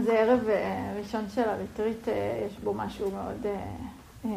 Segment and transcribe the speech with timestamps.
[0.00, 3.46] אז זה ערב אה, ראשון של הריטריט, אה, יש בו משהו מאוד
[4.24, 4.30] אה,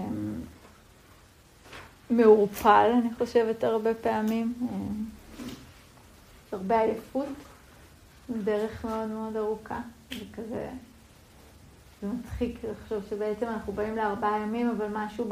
[2.10, 4.54] מעורפל, אני חושבת, הרבה פעמים.
[6.52, 7.28] הרבה עייפות,
[8.44, 9.80] דרך מאוד מאוד ארוכה,
[10.10, 10.70] זה כזה,
[12.02, 15.30] זה מצחיק לחשוב שבעצם אנחנו באים לארבעה ימים, אבל משהו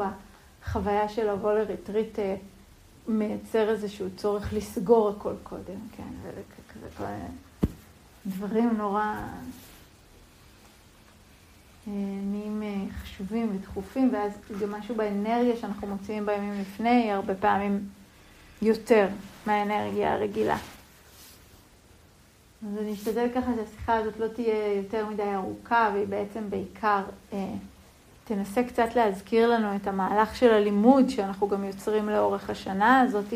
[0.64, 2.18] בחוויה של לבוא לריטריט
[3.08, 7.04] מייצר איזשהו צורך לסגור הכל קודם, כן, וכזה כל
[8.26, 9.14] דברים נורא
[11.86, 17.88] נהיים אה, חשובים ודחופים, ואז גם משהו באנרגיה שאנחנו מוציאים בימים לפני, הרבה פעמים
[18.62, 19.08] יותר
[19.46, 20.56] מהאנרגיה הרגילה.
[22.62, 27.52] אז אני אשתדל ככה שהשיחה הזאת לא תהיה יותר מדי ארוכה, והיא בעצם בעיקר אה,
[28.24, 33.34] תנסה קצת להזכיר לנו את המהלך של הלימוד שאנחנו גם יוצרים לאורך השנה הזאת,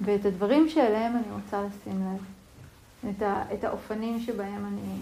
[0.00, 2.24] ואת הדברים שאליהם אני רוצה לשים לב,
[3.10, 4.98] את, ה, את האופנים שבהם אני...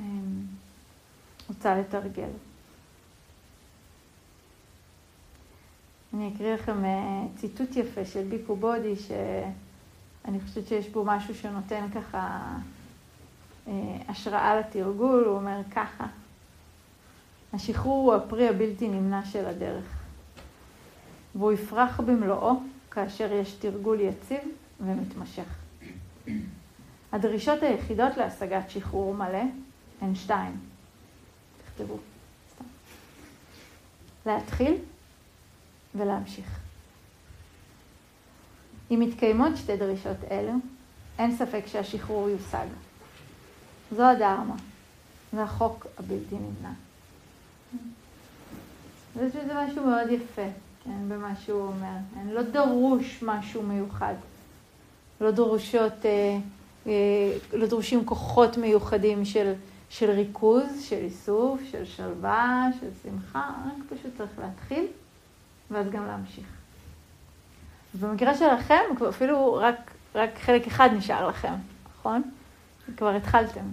[0.00, 0.04] אה,
[1.48, 2.28] רוצה לתרגל.
[6.14, 11.86] אני אקריא לכם אה, ציטוט יפה של ביקו בודי, שאני חושבת שיש בו משהו שנותן
[11.94, 12.48] ככה
[13.68, 13.72] אה,
[14.08, 16.06] השראה לתרגול, הוא אומר ככה,
[17.52, 19.84] השחרור הוא הפרי הבלתי נמנע של הדרך,
[21.34, 22.60] והוא יפרח במלואו
[22.90, 24.40] כאשר יש תרגול יציב
[24.80, 25.56] ומתמשך.
[27.12, 29.42] הדרישות היחידות להשגת שחרור מלא
[30.00, 30.75] הן שתיים.
[31.76, 31.98] תכתבו.
[34.26, 34.74] להתחיל
[35.94, 36.58] ולהמשיך.
[38.90, 40.52] אם מתקיימות שתי דרישות אלו,
[41.18, 42.66] אין ספק שהשחרור יושג.
[43.96, 44.54] זו הדרמה,
[45.32, 46.72] זה החוק הבלתי נמנע.
[49.16, 50.48] אני חושבת משהו מאוד יפה,
[50.84, 51.96] כן, במה שהוא אומר.
[52.16, 54.14] אין, לא דרוש משהו מיוחד.
[55.20, 56.38] לא דרושות, אה,
[56.86, 56.92] אה,
[57.52, 59.52] לא דרושים כוחות מיוחדים של
[59.90, 64.86] של ריכוז, של איסוף, של שלווה, של שמחה, רק פשוט צריך להתחיל,
[65.70, 66.46] ואז גם להמשיך.
[68.00, 71.54] במקרה שלכם, אפילו רק, רק חלק אחד נשאר לכם,
[71.98, 72.22] נכון?
[72.96, 73.66] כבר התחלתם.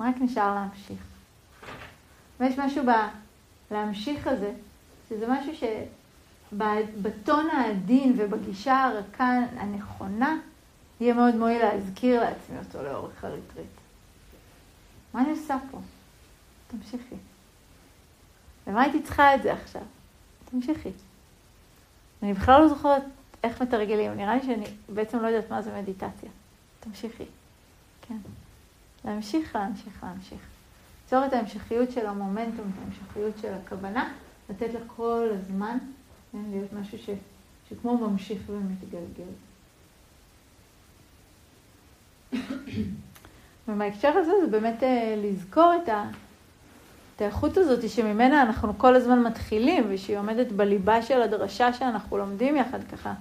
[0.00, 1.02] רק נשאר להמשיך.
[2.40, 2.84] ויש משהו
[3.70, 4.52] בלהמשיך הזה,
[5.08, 5.68] שזה משהו
[6.52, 10.36] שבטון העדין ובגישה הרכה הנכונה,
[11.00, 13.83] יהיה מאוד מועיל להזכיר לעצמי אותו לאורך הריטריט.
[15.14, 15.78] מה אני עושה פה?
[16.68, 17.14] תמשיכי.
[18.66, 19.82] למה הייתי צריכה את זה עכשיו?
[20.44, 20.90] תמשיכי.
[22.22, 23.02] אני בכלל לא זוכרת
[23.44, 26.30] איך מתרגלים, נראה לי שאני בעצם לא יודעת מה זה מדיטציה.
[26.80, 27.24] תמשיכי.
[28.02, 28.16] כן.
[29.04, 30.40] להמשיך, להמשיך, להמשיך.
[31.04, 34.12] ליצור את ההמשכיות של המומנטום, את ההמשכיות של הכוונה,
[34.50, 35.78] לתת לה כל הזמן,
[36.32, 37.10] כן, להיות משהו ש,
[37.68, 39.32] שכמו ממשיך ומתגלגל.
[43.68, 46.04] ובהקשר הזה זה באמת אה, לזכור את, ה,
[47.16, 52.56] את האיכות הזאת שממנה אנחנו כל הזמן מתחילים, ושהיא עומדת בליבה של הדרשה שאנחנו לומדים
[52.56, 53.14] יחד ככה.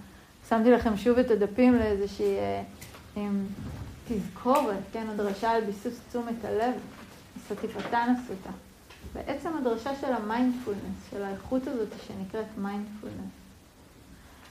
[0.49, 2.61] שמתי לכם שוב את הדפים לאיזושהי אה,
[3.15, 3.45] עם
[4.07, 6.73] תזכורת, כן, הדרשה על ביסוס תשומת הלב,
[7.45, 8.49] סטיפטהאנה סוטה.
[9.13, 13.31] בעצם הדרשה של המיינדפולנס, של האיכות הזאת שנקראת מיינדפולנס.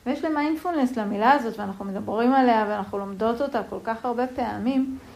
[0.06, 5.11] ויש למיינדפולנס למילה הזאת, ואנחנו מדברים עליה ואנחנו לומדות אותה כל כך הרבה פעמים, אה,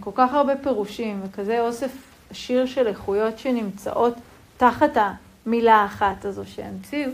[0.00, 1.92] כל כך הרבה פירושים, וכזה אוסף
[2.30, 4.14] עשיר של איכויות שנמצאות
[4.56, 4.90] תחת
[5.46, 7.10] המילה האחת הזו שהמציאו,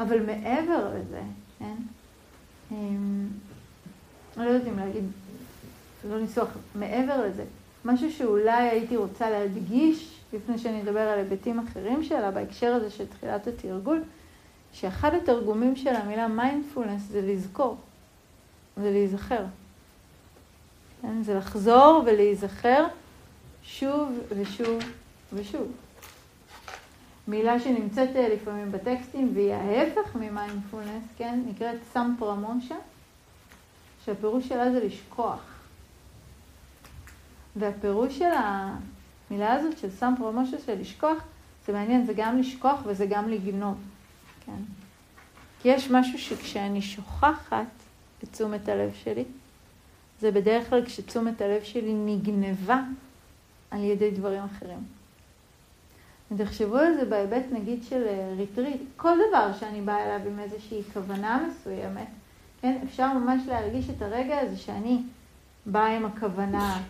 [0.00, 1.20] אבל מעבר לזה,
[1.58, 1.74] כן?
[2.70, 3.26] אמ,
[4.36, 5.04] לא יודעת אם להגיד,
[6.10, 7.44] לא ניסוח, מעבר לזה,
[7.84, 13.06] משהו שאולי הייתי רוצה להדגיש, לפני שאני אדבר על היבטים אחרים שלה, בהקשר הזה של
[13.06, 14.02] תחילת התרגול,
[14.72, 17.76] שאחד התרגומים של המילה מיינדפולנס זה לזכור,
[18.76, 19.44] זה להיזכר.
[21.02, 21.22] כן?
[21.22, 22.86] זה לחזור ולהיזכר
[23.62, 24.82] שוב ושוב
[25.32, 25.72] ושוב.
[27.28, 31.40] מילה שנמצאת אה, לפעמים בטקסטים והיא ההפך ממיינדפולנס, כן?
[31.46, 32.76] נקראת סמפרמושה,
[34.04, 35.40] שהפירוש שלה זה לשכוח.
[37.56, 41.18] והפירוש של המילה הזאת של סמפרמושה של לשכוח,
[41.66, 43.76] זה מעניין, זה גם לשכוח וזה גם לגנוב,
[44.46, 44.62] כן?
[45.62, 47.66] כי יש משהו שכשאני שוכחת
[48.24, 49.24] את תשומת הלב שלי,
[50.20, 52.80] זה בדרך כלל כשתשומת הלב שלי נגנבה
[53.70, 54.78] על ידי דברים אחרים.
[56.32, 60.82] ותחשבו על זה בהיבט נגיד של אה, ריטריט, כל דבר שאני באה אליו עם איזושהי
[60.92, 62.06] כוונה מסוימת,
[62.62, 65.02] כן, אפשר ממש להרגיש את הרגע הזה שאני
[65.66, 66.82] באה עם הכוונה,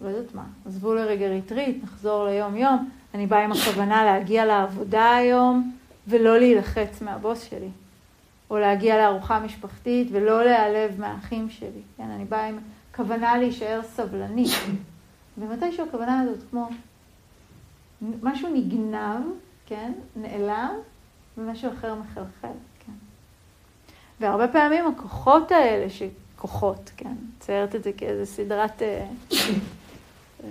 [0.00, 5.72] לא יודעת מה, עזבו לרגע ריטריט, נחזור ליום-יום, אני באה עם הכוונה להגיע לעבודה היום
[6.08, 7.68] ולא להילחץ מהבוס שלי.
[8.50, 11.82] או להגיע לארוחה משפחתית ולא להיעלב מהאחים שלי.
[11.96, 12.58] כן, אני באה עם
[12.96, 14.50] כוונה להישאר סבלנית.
[15.38, 16.68] ומתישהו הכוונה הזאת כמו
[18.22, 19.22] משהו נגנב,
[19.66, 20.74] כן, נעלם,
[21.38, 22.54] ומשהו אחר מחלחל,
[22.86, 22.92] כן.
[24.20, 30.48] והרבה פעמים הכוחות האלה, שכוחות, כן, ציירת את זה כאיזה סדרת אה, אה,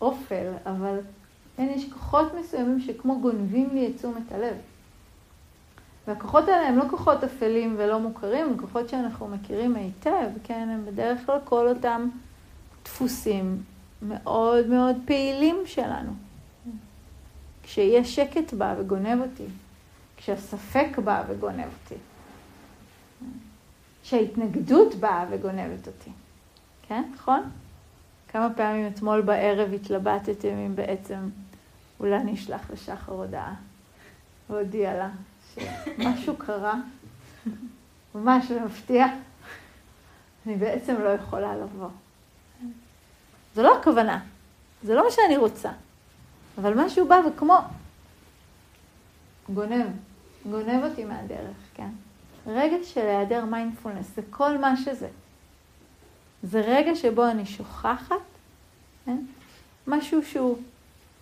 [0.00, 0.98] אופל, אבל
[1.58, 4.56] אין, יש כוחות מסוימים שכמו גונבים לי את תשומת הלב.
[6.06, 10.68] והכוחות האלה הם לא כוחות אפלים ולא מוכרים, הם כוחות שאנחנו מכירים היטב, כן?
[10.72, 12.08] הם בדרך כלל כל אותם
[12.84, 13.62] דפוסים
[14.02, 16.12] מאוד מאוד פעילים שלנו.
[17.62, 19.46] כשיש שקט בא וגונב אותי,
[20.16, 21.94] כשהספק בא וגונב אותי,
[24.02, 26.10] כשההתנגדות באה וגונבת אותי,
[26.88, 27.02] כן?
[27.14, 27.50] נכון?
[28.28, 31.28] כמה פעמים אתמול בערב התלבטתם אם בעצם
[32.00, 33.54] אולי אני אשלח לשחר הודעה
[34.50, 35.10] והודיע לה
[35.54, 36.74] שמשהו קרה,
[38.14, 39.06] ממש מפתיע,
[40.46, 41.88] אני בעצם לא יכולה לבוא.
[43.54, 44.20] זו לא הכוונה,
[44.82, 45.70] זה לא מה שאני רוצה,
[46.58, 47.58] אבל משהו בא וכמו
[49.48, 49.86] גונב,
[50.50, 51.88] גונב אותי מהדרך, כן?
[52.46, 55.08] רגע של היעדר מיינדפולנס, זה כל מה שזה.
[56.42, 58.16] זה רגע שבו אני שוכחת,
[59.04, 59.16] כן?
[59.86, 60.58] משהו שהוא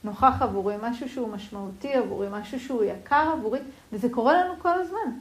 [0.04, 3.58] נוכח עבורי, משהו שהוא משמעותי עבורי, משהו שהוא יקר עבורי,
[3.92, 5.18] וזה קורה לנו כל הזמן.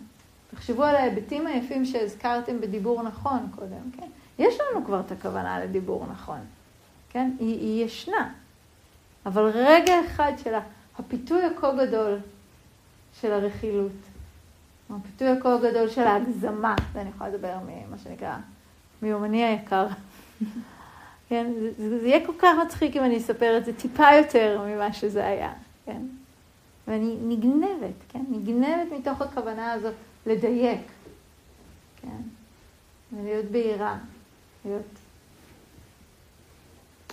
[0.52, 4.08] תחשבו על ההיבטים היפים שהזכרתם בדיבור נכון קודם, כן?
[4.40, 6.40] יש לנו כבר את הכוונה לדיבור נכון,
[7.10, 7.31] כן?
[7.40, 8.30] היא, היא ישנה.
[9.26, 10.54] אבל רגע אחד של
[11.00, 12.18] הפיתוי הכה גדול
[13.22, 13.92] של הרכילות,
[14.90, 18.36] הפיתוי הכה גדול של ההגזמה, ואני יכולה לדבר ממה שנקרא,
[19.02, 19.88] מיומני היקר.
[21.30, 21.52] כן?
[21.78, 25.26] זה, זה יהיה כל כך מצחיק אם אני אספר את זה טיפה יותר ממה שזה
[25.26, 25.54] היה,
[25.86, 26.02] כן?
[26.88, 28.24] ואני נגנבת, כן?
[28.30, 29.94] נגנבת מתוך הכוונה הזאת
[30.26, 30.81] לדייק,
[32.02, 32.22] כן?
[33.12, 33.98] ולהיות בהירה,
[34.66, 34.84] להיות...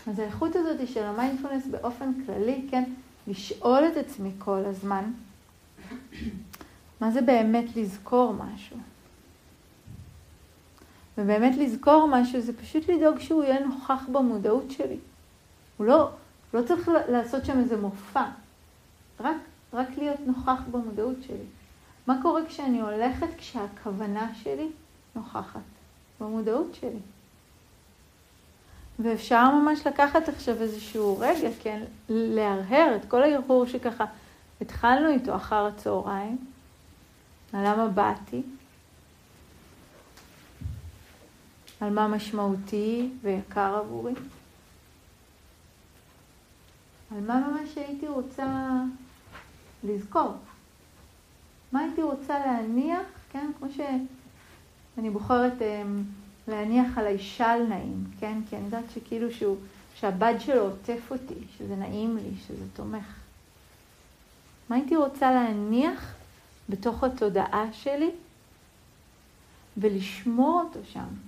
[0.07, 2.85] אז האיכות הזאת של המיינדפולנס באופן כללי, כן?
[3.27, 5.13] לשאול את עצמי כל הזמן,
[7.01, 8.77] מה זה באמת לזכור משהו?
[11.19, 14.97] ובאמת לזכור משהו זה פשוט לדאוג שהוא יהיה נוכח במודעות שלי.
[15.77, 16.11] הוא לא,
[16.55, 18.25] לא צריך לעשות שם איזה מופע,
[19.21, 19.37] רק,
[19.73, 21.45] רק להיות נוכח במודעות שלי.
[22.07, 24.69] מה קורה כשאני הולכת כשהכוונה שלי
[25.17, 25.61] נוכחת
[26.21, 26.99] במודעות שלי?
[28.99, 34.05] ואפשר ממש לקחת עכשיו איזשהו רגע, כן, להרהר את כל ההרהור שככה
[34.61, 36.37] התחלנו איתו אחר הצהריים,
[37.53, 38.43] על למה באתי,
[41.81, 44.13] על מה משמעותי ויקר עבורי.
[47.11, 48.47] על מה ממש הייתי רוצה
[49.85, 50.35] לזכור.
[51.73, 53.51] מה הייתי רוצה להניח, כן?
[53.59, 55.65] כמו שאני בוחרת um,
[56.49, 58.39] להניח על האישה נעים, כן?
[58.49, 59.57] כי אני יודעת שכאילו שהוא,
[59.95, 63.15] שהבד שלו עוטף אותי, שזה נעים לי, שזה תומך.
[64.69, 66.15] מה הייתי רוצה להניח
[66.69, 68.11] בתוך התודעה שלי
[69.77, 71.26] ולשמור אותו שם.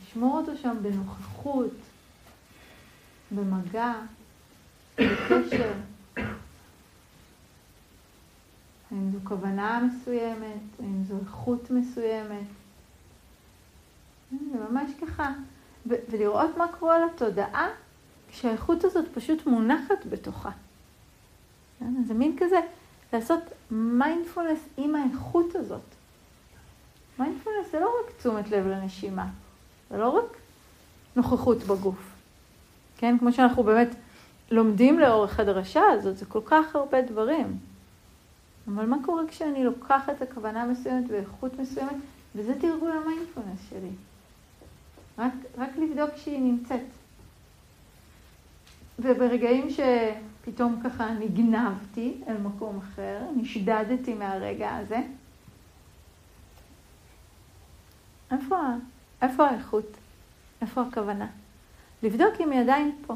[0.00, 1.70] לשמור אותו שם בנוכחות,
[3.30, 3.92] במגע,
[4.94, 5.72] בקשר.
[8.90, 12.46] האם זו כוונה מסוימת, האם זו איכות מסוימת.
[14.30, 15.32] זה ממש ככה,
[15.86, 17.68] ולראות מה קורה לתודעה
[18.30, 20.50] כשהאיכות הזאת פשוט מונחת בתוכה.
[22.06, 22.60] זה מין כזה
[23.12, 25.80] לעשות מיינדפולנס עם האיכות הזאת.
[27.18, 29.26] מיינדפולנס זה לא רק תשומת לב לנשימה,
[29.92, 30.36] זה לא רק
[31.16, 32.12] נוכחות בגוף.
[32.96, 33.88] כן, כמו שאנחנו באמת
[34.50, 37.58] לומדים לאורך הדרשה הזאת, זה כל כך הרבה דברים.
[38.68, 41.96] אבל מה קורה כשאני לוקחת הכוונה מסוימת ואיכות מסוימת,
[42.34, 43.90] וזה תרגול המיינדפולנס שלי.
[45.18, 46.86] רק, רק לבדוק שהיא נמצאת.
[48.98, 55.00] וברגעים שפתאום ככה נגנבתי אל מקום אחר, נשדדתי מהרגע הזה,
[58.30, 58.56] איפה,
[59.22, 59.96] איפה האיכות?
[60.62, 61.26] איפה הכוונה?
[62.02, 63.14] לבדוק אם היא עדיין פה.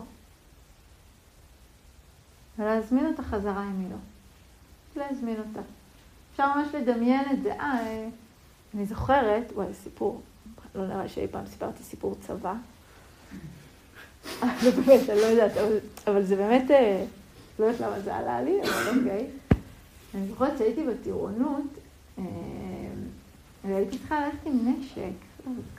[2.58, 3.96] ולהזמין אותה חזרה אם היא לא.
[4.96, 5.60] להזמין אותה.
[6.32, 7.52] אפשר ממש לדמיין את זה.
[7.52, 8.08] אה,
[8.75, 10.22] אני זוכרת, וואי, סיפור,
[10.75, 12.54] לא נראה שאי פעם סיפרתי סיפור צבא.
[14.42, 17.04] לא באמת, אני לא יודעת, אבל, אבל זה באמת, אה,
[17.58, 19.26] לא יודעת למה זה עלה לי, אבל אוקיי.
[20.14, 21.66] אני זוכרת שהייתי בטירונות,
[22.18, 22.25] אה,
[23.64, 25.25] והייתי צריכה ללכת עם נשק,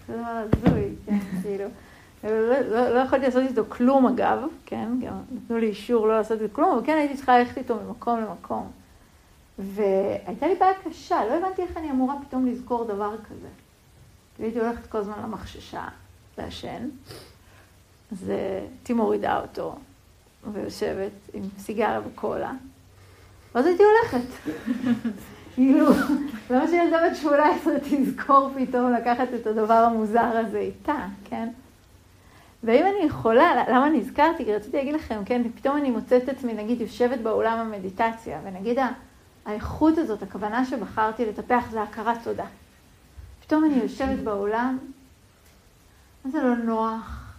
[0.08, 1.66] זה הזוי, כן, כאילו.
[2.24, 6.42] לא, לא, לא יכולתי לעשות איתו כלום אגב, כן, גם נתנו לי אישור לא לעשות
[6.42, 8.72] איתו כלום, אבל כן הייתי צריכה ללכת איתו ממקום למקום.
[9.60, 13.48] והייתה לי בעיה קשה, לא הבנתי איך אני אמורה פתאום לזכור דבר כזה.
[14.40, 15.88] הייתי הולכת כל הזמן למחששה,
[16.38, 16.90] לעשן,
[18.12, 19.76] אז הייתי מורידה אותו
[20.54, 22.52] ויושבת עם סיגריה וקולה,
[23.56, 24.28] ואז הייתי הולכת.
[25.58, 25.86] כאילו,
[26.50, 31.50] למה שילדה בת 18 תזכור פתאום לקחת את הדבר המוזר הזה איתה, כן?
[32.64, 34.46] ואם אני יכולה, למה נזכרתי?
[34.46, 38.78] כי רציתי להגיד לכם, כן, פתאום אני מוצאת את עצמי, נגיד, יושבת באולם המדיטציה, ונגיד
[39.46, 42.46] האיכות הזאת, הכוונה שבחרתי לטפח זה הכרת תודה.
[43.42, 44.78] פתאום אני יושבת באולם,
[46.26, 47.34] מה זה לא נוח?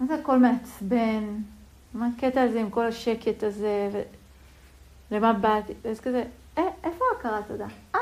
[0.00, 1.24] מה זה הכל מעצבן?
[1.94, 4.02] מה הקטע הזה עם כל השקט הזה?
[5.10, 5.72] ולמה באתי?
[5.90, 6.24] אז כזה,
[6.56, 7.66] איפה הכרת תודה?
[7.94, 8.00] אה,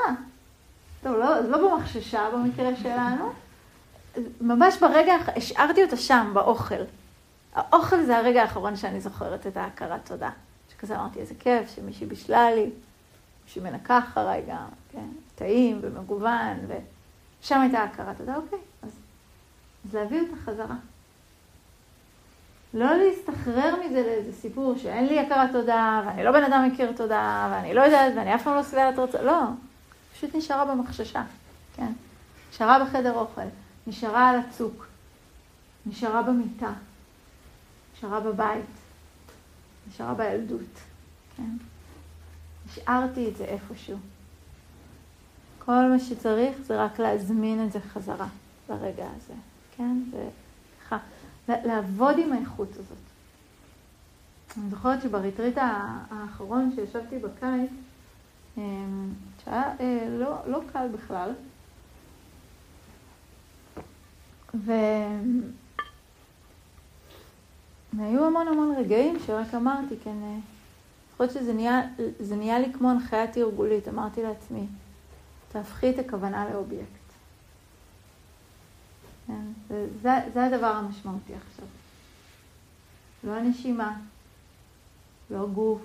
[1.03, 3.31] טוב, לא, לא במחששה במקרה שלנו,
[4.41, 6.83] ממש ברגע, השארתי אותה שם, באוכל.
[7.53, 10.29] האוכל זה הרגע האחרון שאני זוכרת את ההכרת תודה.
[10.71, 12.69] שכזה אמרתי, איזה כיף שמישהי בישלה לי,
[13.43, 18.89] מישהי מנקה אחריי גם, כן, טעים ומגוון, ושם הייתה הכרת תודה, אוקיי, אז,
[19.85, 20.75] אז להביא אותה חזרה.
[22.73, 27.49] לא להסתחרר מזה לאיזה סיפור שאין לי הכרת תודה, ואני לא בן אדם מכיר תודה,
[27.51, 29.41] ואני לא יודעת, ואני אף פעם לא שבעת רצון, לא,
[30.13, 31.23] פשוט נשארה במחששה,
[31.75, 31.91] כן?
[32.51, 33.41] נשארה בחדר אוכל.
[33.87, 34.87] נשארה על הצוק,
[35.85, 36.71] נשארה במיטה,
[37.97, 38.65] נשארה בבית,
[39.89, 40.79] נשארה בילדות,
[41.37, 41.51] כן?
[42.65, 43.97] השארתי את זה איפשהו.
[45.59, 48.27] כל מה שצריך זה רק להזמין את זה חזרה
[48.69, 49.33] לרגע הזה,
[49.77, 49.97] כן?
[50.11, 50.29] זה
[51.65, 52.97] לעבוד עם האיכות הזאת.
[54.57, 55.57] אני זוכרת שבריטריט
[56.11, 57.69] האחרון שישבתי בקיץ,
[58.57, 59.09] אמ,
[59.43, 61.31] שהיה אה, לא, לא קל בכלל,
[64.55, 64.71] ו...
[67.93, 70.37] והיו המון המון רגעים שרק אמרתי, כן, אה,
[71.13, 71.81] יכול להיות שזה נהיה,
[72.37, 74.65] נהיה לי כמו הנחיה תרגולית, אמרתי לעצמי,
[75.51, 76.98] תהפכי את הכוונה לאובייקט.
[79.29, 81.65] כן, זה, זה הדבר המשמעותי עכשיו.
[83.23, 83.97] לא הנשימה,
[85.31, 85.81] לא גוף,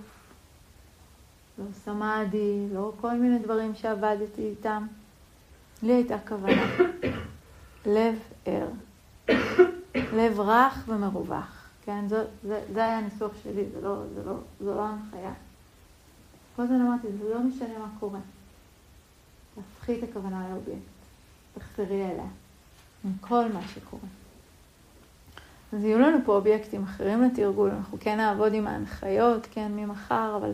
[1.58, 4.86] לא סמאדי, לא כל מיני דברים שעבדתי איתם.
[5.82, 6.66] לי הייתה כוונה.
[7.86, 8.68] לב ער.
[10.12, 12.08] לב רך ומרווח, כן?
[12.08, 15.32] זה, זה, זה היה הניסוח שלי, זה לא, זה לא, זה לא הנחיה.
[16.56, 18.20] כל הזמן אמרתי, זה לא משנה מה קורה.
[19.54, 20.80] תהפכי את הכוונה לאובייקט,
[21.54, 22.26] תחזרי אליה,
[23.04, 24.08] עם כל מה שקורה.
[25.72, 30.52] אז יהיו לנו פה אובייקטים אחרים לתרגול, אנחנו כן נעבוד עם ההנחיות, כן, ממחר, אבל,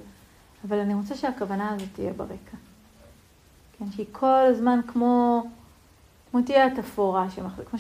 [0.69, 2.57] אבל אני רוצה שהכוונה הזאת תהיה ברקע.
[3.78, 5.45] כן, שהיא כל הזמן כמו...
[6.30, 7.78] כמו תהיה התפאורה שמחזיק, כמו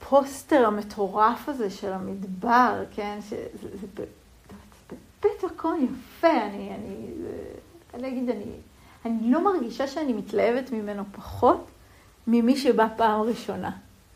[0.00, 3.86] שהפוסטר המטורף הזה של המדבר, כן, שזה זה
[5.22, 7.06] באמת הכל יפה, אני, אני,
[7.94, 8.44] אני אגיד, אני,
[9.04, 11.66] אני לא מרגישה שאני מתלהבת ממנו פחות
[12.26, 13.70] ממי שבא פעם ראשונה.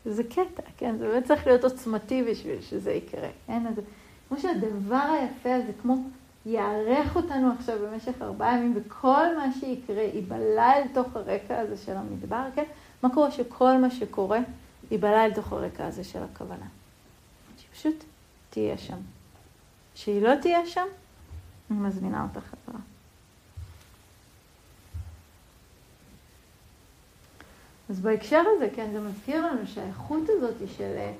[0.05, 3.73] זה קטע, כן, זה באמת צריך להיות עוצמתי בשביל שזה יקרה, כן, אז
[4.27, 5.95] כמו שהדבר היפה הזה, כמו
[6.45, 11.97] יארך אותנו עכשיו במשך ארבעה ימים, וכל מה שיקרה ייבלע אל תוך הרקע הזה של
[11.97, 12.63] המדבר, כן?
[13.03, 14.39] מה קורה שכל מה שקורה
[14.91, 16.65] ייבלע אל תוך הרקע הזה של הכוונה?
[17.57, 18.03] שפשוט
[18.49, 18.97] תהיה שם.
[19.95, 20.85] שהיא לא תהיה שם,
[21.71, 22.79] אני מזמינה אותה חזרה.
[27.89, 31.11] אז בהקשר הזה, כן, זה מזכיר לנו שהאיכות הזאת של אה,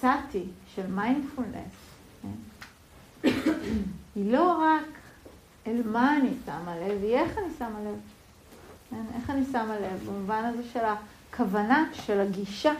[0.00, 1.74] סאטי, של מיינדפולנס,
[2.22, 3.28] כן?
[4.14, 4.86] היא לא רק
[5.66, 7.98] אל מה אני שמה לב, היא איך אני שמה לב.
[8.90, 9.02] כן?
[9.16, 12.72] איך אני שמה לב, במובן הזה של הכוונה, של הגישה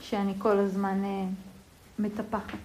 [0.00, 1.24] שאני כל הזמן אה,
[1.98, 2.58] מטפחת.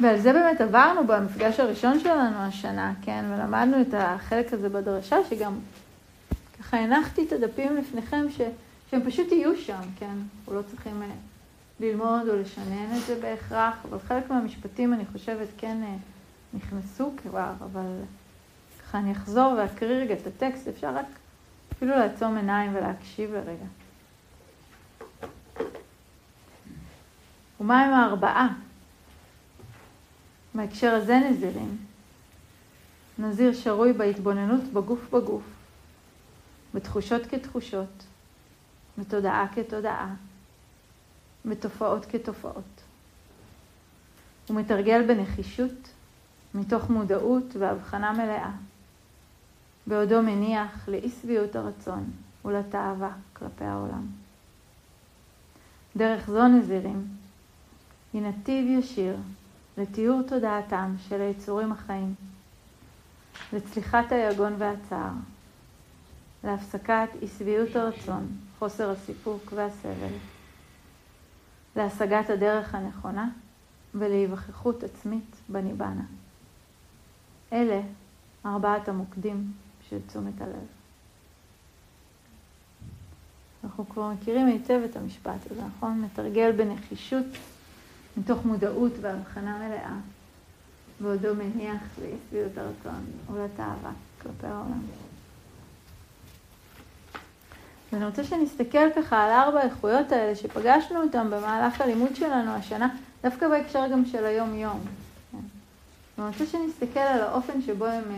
[0.00, 5.58] ועל זה באמת עברנו במפגש הראשון שלנו השנה, כן, ולמדנו את החלק הזה בדרשה, שגם
[6.64, 8.40] ככה הנחתי את הדפים לפניכם, ש,
[8.90, 11.08] שהם פשוט יהיו שם, כן, אנחנו לא צריכים אה,
[11.80, 15.96] ללמוד או לשנן את זה בהכרח, אבל חלק מהמשפטים אני חושבת כן אה,
[16.54, 18.00] נכנסו כבר, אבל
[18.82, 21.06] ככה אני אחזור ואקריא רגע את הטקסט, אפשר רק
[21.72, 23.66] אפילו לעצום עיניים ולהקשיב לרגע.
[27.60, 28.48] ומה עם הארבעה?
[30.54, 31.76] בהקשר הזה נזירים.
[33.18, 35.42] נזיר שרוי בהתבוננות בגוף בגוף,
[36.74, 38.04] בתחושות כתחושות,
[38.98, 40.14] בתודעה כתודעה,
[41.44, 42.82] בתופעות כתופעות.
[44.48, 45.88] הוא מתרגל בנחישות,
[46.54, 48.50] מתוך מודעות והבחנה מלאה,
[49.86, 52.10] בעודו מניח לאי שביעות הרצון
[52.44, 54.06] ולתאווה כלפי העולם.
[55.96, 57.08] דרך זו נזירים
[58.12, 59.16] היא נתיב ישיר
[59.78, 62.14] לתיאור תודעתם של היצורים החיים,
[63.52, 65.12] לצליחת היגון והצער,
[66.44, 68.26] להפסקת אי שביעות הרצון,
[68.58, 70.14] חוסר הסיפוק והסבל,
[71.76, 73.30] להשגת הדרך הנכונה
[73.94, 76.04] ולהיווכחות עצמית בניבנה.
[77.52, 77.80] אלה
[78.46, 79.52] ארבעת המוקדים
[79.88, 80.66] של תשומת הלב.
[83.64, 86.00] אנחנו כבר מכירים היטב את המשפט הזה, נכון?
[86.00, 87.26] מתרגל בנחישות,
[88.16, 89.96] מתוך מודעות והבחנה מלאה,
[91.00, 94.82] ועודו מניח לאי שביעות הרצון ולתאווה כלפי העולם.
[97.94, 102.88] ואני רוצה שנסתכל ככה על ארבע האיכויות האלה שפגשנו אותן במהלך הלימוד שלנו השנה,
[103.22, 104.80] דווקא בהקשר גם של היום-יום.
[105.32, 105.38] כן.
[106.18, 108.16] ואני רוצה שנסתכל על האופן שבו הן אה,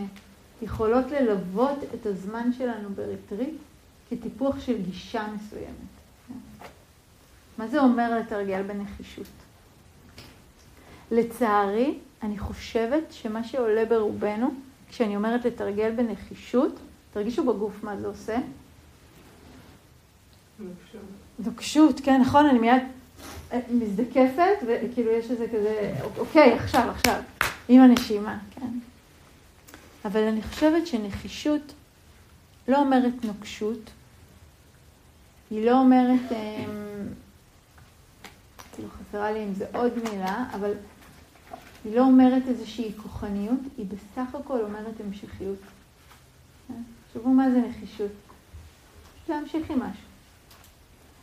[0.61, 3.55] יכולות ללוות את הזמן שלנו בריטריט
[4.09, 5.67] כטיפוח של גישה מסוימת.
[6.27, 6.67] כן.
[7.57, 9.27] מה זה אומר לתרגל בנחישות?
[11.11, 14.49] לצערי, אני חושבת שמה שעולה ברובנו,
[14.89, 16.79] כשאני אומרת לתרגל בנחישות,
[17.13, 18.37] תרגישו בגוף מה זה עושה.
[21.39, 22.81] נוקשות, כן, נכון, אני מיד
[23.51, 27.21] אה, מזדקפת, וכאילו יש איזה כזה, אוקיי, עכשיו, עכשיו,
[27.69, 28.79] עם הנשימה, כן.
[30.05, 31.73] אבל אני חושבת שנחישות
[32.67, 33.89] לא אומרת נוקשות,
[35.49, 36.65] היא לא אומרת, אה,
[38.75, 40.73] כאילו חסרה לי עם זה עוד מילה, אבל
[41.85, 45.59] היא לא אומרת איזושהי כוחניות, היא בסך הכל אומרת המשכיות.
[47.07, 48.11] תחשבו מה זה נחישות.
[49.29, 50.06] להמשיך עם משהו.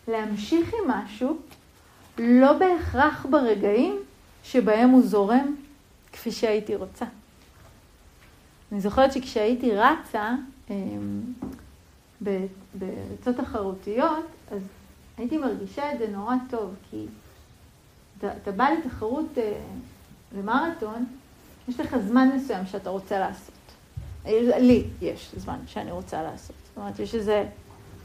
[0.08, 1.38] להמשיך עם משהו
[2.18, 3.98] לא בהכרח ברגעים
[4.44, 5.54] שבהם הוא זורם
[6.12, 7.04] כפי שהייתי רוצה.
[8.72, 10.34] אני זוכרת שכשהייתי רצה
[10.70, 11.22] אמ,
[12.74, 14.62] בריצות תחרותיות, אז
[15.18, 17.06] הייתי מרגישה את זה נורא טוב, כי
[18.18, 19.60] אתה, אתה בא לתחרות אה,
[20.38, 21.06] למרתון,
[21.68, 23.54] יש לך זמן מסוים שאתה רוצה לעשות.
[24.58, 26.56] לי יש זמן שאני רוצה לעשות.
[26.68, 27.32] זאת אומרת, יש איזו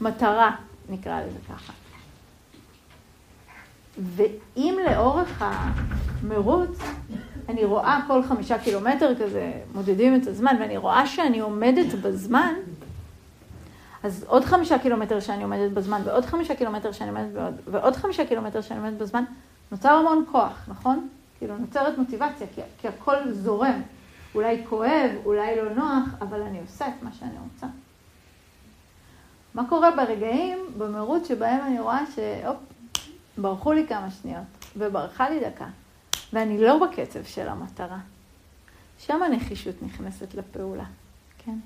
[0.00, 0.56] מטרה,
[0.88, 1.72] נקרא לזה ככה.
[3.98, 6.78] ואם לאורך המרוץ
[7.48, 12.54] אני רואה כל חמישה קילומטר כזה, מודדים את הזמן, ואני רואה שאני עומדת בזמן,
[14.02, 18.26] אז עוד חמישה קילומטר שאני עומדת בזמן, ועוד חמישה קילומטר שאני עומדת בעוד, ועוד חמישה
[18.26, 19.24] קילומטר שאני עומדת בזמן,
[19.72, 21.08] נוצר המון כוח, נכון?
[21.38, 23.82] כאילו נוצרת מוטיבציה, כי, כי הכל זורם.
[24.34, 27.66] אולי כואב, אולי לא נוח, אבל אני עושה את מה שאני רוצה.
[29.54, 32.56] מה קורה ברגעים, במרוץ שבהם אני רואה שהופ,
[33.40, 34.44] ברחו לי כמה שניות,
[34.76, 35.66] וברחה לי דקה,
[36.32, 37.98] ואני לא בקצב של המטרה.
[38.98, 40.84] שם הנחישות נכנסת לפעולה,
[41.38, 41.58] כן?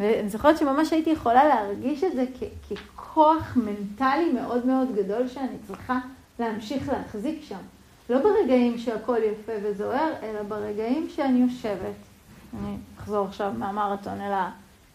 [0.00, 2.24] ואני זוכרת שממש הייתי יכולה להרגיש את זה
[2.70, 5.98] ככוח מנטלי מאוד מאוד גדול שאני צריכה
[6.38, 7.58] להמשיך להחזיק שם.
[8.10, 11.94] לא ברגעים שהכל יפה וזוהר, אלא ברגעים שאני יושבת.
[12.54, 14.32] אני אחזור עכשיו מהמרתון אל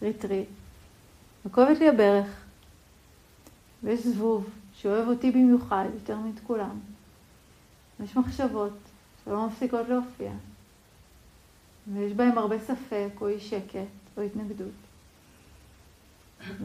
[0.01, 0.47] הריטריט.
[1.45, 2.25] וכואבת לי הברך,
[3.83, 4.49] ויש זבוב
[4.83, 6.79] שאוהב אותי במיוחד, יותר מאת כולם.
[7.99, 8.73] ויש מחשבות
[9.25, 10.31] שלא מפסיקות להופיע.
[11.93, 13.79] ויש בהם הרבה ספק, או אי שקט,
[14.17, 14.67] או התנגדות.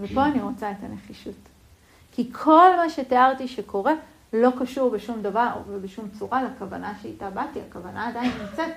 [0.01, 1.35] ופה אני רוצה את הנחישות.
[2.13, 3.93] כי כל מה שתיארתי שקורה,
[4.33, 8.75] לא קשור בשום דבר ובשום צורה לכוונה שאיתה באתי, הכוונה עדיין נמצאת.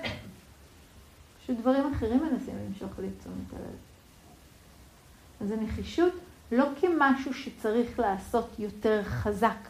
[1.42, 3.76] פשוט דברים אחרים מנסים למשוך לי את תשומת הלב.
[5.40, 6.12] אז הנחישות
[6.52, 9.68] לא כמשהו שצריך לעשות יותר חזק,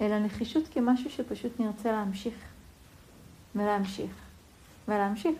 [0.00, 2.34] אלא נחישות כמשהו שפשוט נרצה להמשיך,
[3.56, 4.10] ולהמשיך,
[4.88, 5.34] ולהמשיך.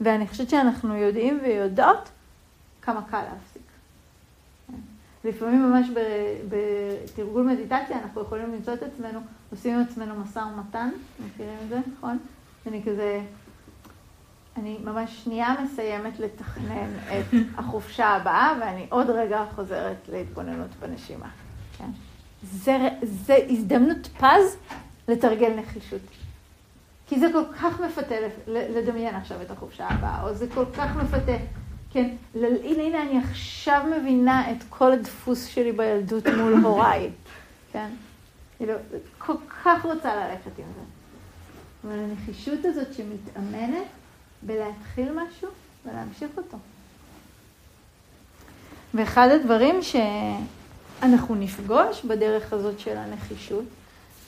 [0.00, 2.08] ואני חושבת שאנחנו יודעים ויודעות
[2.82, 3.62] כמה קל להפסיק.
[5.24, 5.86] לפעמים ממש
[6.48, 9.20] בתרגול מדיטציה אנחנו יכולים למצוא את עצמנו,
[9.50, 10.90] עושים עם עצמנו משא ומתן,
[11.26, 12.18] מכירים את זה, נכון?
[12.66, 13.22] אני כזה,
[14.56, 21.28] אני ממש שנייה מסיימת לתכנן את החופשה הבאה, ואני עוד רגע חוזרת להתבוננות בנשימה.
[21.78, 21.90] כן?
[22.42, 24.56] זה, זה הזדמנות פז
[25.08, 26.00] לתרגל נחישות.
[27.06, 28.14] כי זה כל כך מפתה
[28.48, 31.32] לדמיין עכשיו את החופשה הבאה, או זה כל כך מפתה
[31.92, 37.10] כן, הנה, הנה אני עכשיו מבינה את כל הדפוס שלי בילדות מול הוריי,
[37.72, 37.88] כן?
[38.56, 38.74] כאילו,
[39.18, 39.34] כל
[39.64, 40.80] כך רוצה ללכת עם זה.
[41.84, 43.86] אבל הנחישות הזאת שמתאמנת
[44.42, 45.48] בלהתחיל משהו
[45.86, 46.56] ולהמשיך אותו.
[48.94, 53.64] ואחד הדברים שאנחנו נפגוש בדרך הזאת של הנחישות,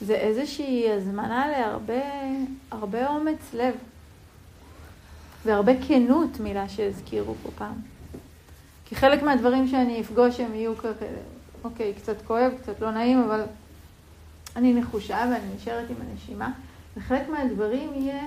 [0.01, 3.75] זה איזושהי הזמנה להרבה אומץ לב.
[5.45, 7.75] והרבה כנות, מילה שהזכירו פה פעם.
[8.85, 11.05] כי חלק מהדברים שאני אפגוש הם יהיו ככה,
[11.63, 13.41] אוקיי, קצת כואב, קצת לא נעים, אבל
[14.55, 16.51] אני נחושה ואני נשארת עם הנשימה,
[16.97, 18.23] וחלק מהדברים יהיה,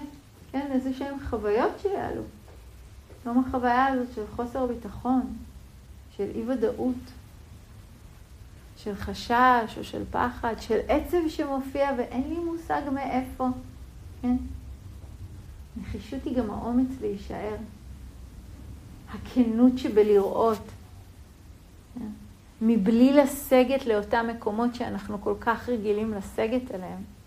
[0.52, 2.22] כן, איזה שהן חוויות שיעלו.
[3.26, 5.36] גם החוויה הזאת של חוסר ביטחון,
[6.16, 6.94] של אי ודאות,
[8.76, 13.48] של חשש או של פחד, של עצב שמופיע ואין לי מושג מאיפה,
[14.22, 14.36] כן?
[15.80, 17.56] נחישות היא גם האומץ להישאר.
[19.10, 20.62] הכנות שבלראות.
[21.94, 22.08] כן?
[22.62, 27.17] מבלי לסגת לאותם מקומות שאנחנו כל כך רגילים לסגת אליהם.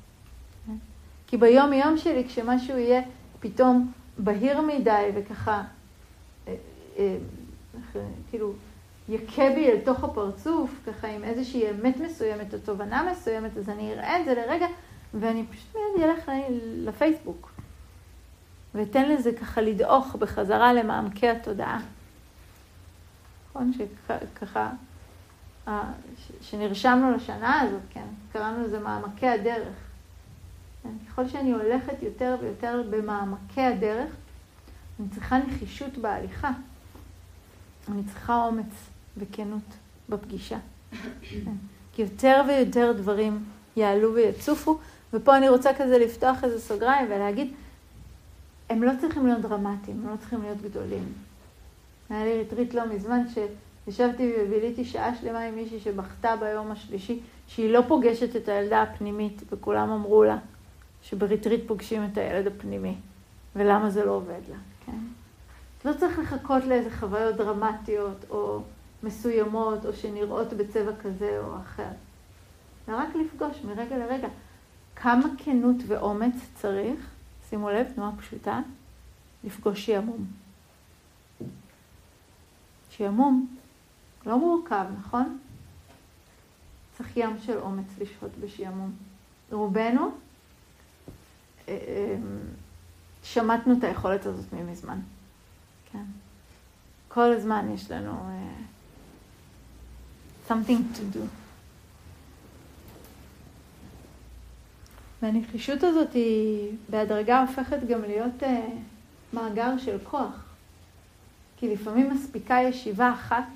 [1.31, 3.01] כי ביום יום שלי, כשמשהו יהיה
[3.39, 5.63] פתאום בהיר מדי וככה,
[6.47, 6.55] אה,
[6.97, 7.17] אה,
[8.29, 8.53] כאילו,
[9.09, 13.93] יכה בי אל תוך הפרצוף, ככה עם איזושהי אמת מסוימת או תובנה מסוימת, אז אני
[13.93, 14.67] אראה את זה לרגע,
[15.13, 16.31] ואני פשוט מיד אלך
[16.75, 17.51] לפייסבוק.
[18.75, 21.79] ואתן לזה ככה לדעוך בחזרה למעמקי התודעה.
[23.49, 23.71] נכון?
[23.73, 24.69] שככה,
[26.41, 29.90] שנרשמנו לשנה הזאת, כן, קראנו לזה מעמקי הדרך.
[30.83, 30.89] כן?
[31.09, 34.15] ככל שאני הולכת יותר ויותר במעמקי הדרך,
[34.99, 36.51] אני צריכה נחישות בהליכה.
[37.91, 39.63] אני צריכה אומץ וכנות
[40.09, 40.57] בפגישה.
[41.21, 41.51] כן?
[41.93, 43.43] כי יותר ויותר דברים
[43.75, 44.77] יעלו ויצופו,
[45.13, 47.53] ופה אני רוצה כזה לפתוח איזה סוגריים ולהגיד,
[48.69, 51.13] הם לא צריכים להיות דרמטיים, הם לא צריכים להיות גדולים.
[52.09, 57.73] היה לי ריטריט לא מזמן שישבתי וביליתי שעה שלמה עם מישהי שבכתה ביום השלישי, שהיא
[57.73, 60.37] לא פוגשת את הילדה הפנימית, וכולם אמרו לה
[61.03, 62.95] שבריטריט פוגשים את הילד הפנימי,
[63.55, 64.97] ולמה זה לא עובד לה, כן?
[65.85, 68.61] לא צריך לחכות לאיזה חוויות דרמטיות או
[69.03, 71.89] מסוימות, או שנראות בצבע כזה או אחר.
[72.89, 74.27] אלא רק לפגוש מרגע לרגע.
[74.95, 76.99] כמה כנות ואומץ צריך
[77.49, 78.59] שימו לב, תנועה פשוטה,
[79.43, 80.25] לפגוש שעמום.
[82.89, 83.47] שעמום
[84.25, 85.39] לא מורכב, נכון?
[86.97, 88.91] צריך ים של אומץ לשהות בשעמום.
[89.51, 90.11] רובנו
[93.23, 94.99] שמטנו את היכולת הזאת ממזמן.
[95.91, 96.03] כן.
[97.07, 98.62] כל הזמן יש לנו uh,
[100.51, 101.19] something to do.
[105.21, 108.45] והנחישות הזאת היא בהדרגה הופכת גם להיות uh,
[109.34, 110.43] מאגר של כוח.
[111.57, 113.47] כי לפעמים מספיקה ישיבה אחת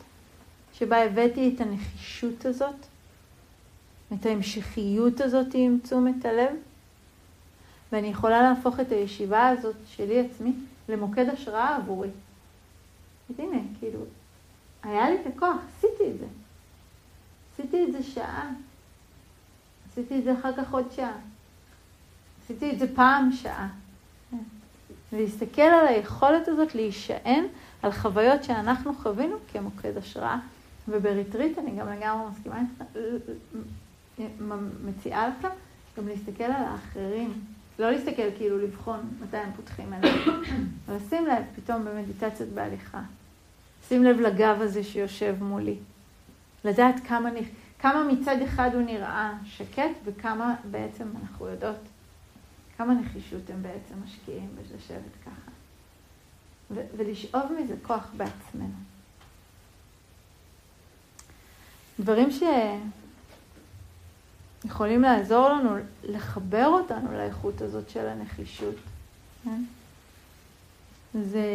[0.73, 2.75] שבה הבאתי את הנחישות הזאת,
[4.13, 6.55] את ההמשכיות הזאת עם תשומת הלב,
[7.95, 10.53] ואני יכולה להפוך את הישיבה הזאת שלי עצמי
[10.89, 12.09] למוקד השראה עבורי.
[13.29, 13.99] אז הנה, כאילו,
[14.83, 16.25] היה לי את הכוח, עשיתי את זה.
[17.53, 18.49] עשיתי את זה שעה.
[19.91, 21.17] עשיתי את זה אחר כך עוד שעה.
[22.43, 23.67] עשיתי את זה פעם שעה.
[25.13, 27.45] ולהסתכל על היכולת הזאת להישען
[27.81, 30.39] על חוויות שאנחנו חווינו כמוקד השראה.
[30.87, 32.61] ובריטריט אני גם לגמרי מסכימה
[34.85, 35.49] מציעה לכם
[35.97, 37.54] גם להסתכל על האחרים.
[37.79, 40.43] לא להסתכל כאילו לבחון מתי הם פותחים עיניים,
[40.87, 43.01] אבל שים לב פתאום במדיטציות בהליכה.
[43.87, 45.75] שים לב לגב הזה שיושב מולי.
[46.65, 47.29] לדעת כמה,
[47.79, 51.79] כמה מצד אחד הוא נראה שקט וכמה בעצם אנחנו יודעות
[52.77, 55.51] כמה נחישות הם בעצם משקיעים בשבת ככה.
[56.71, 58.75] ו- ולשאוב מזה כוח בעצמנו.
[61.99, 62.31] דברים
[64.65, 68.75] שיכולים לעזור לנו לחבר אותנו לאיכות הזאת של הנחישות.
[69.43, 69.63] כן?
[71.13, 71.45] זה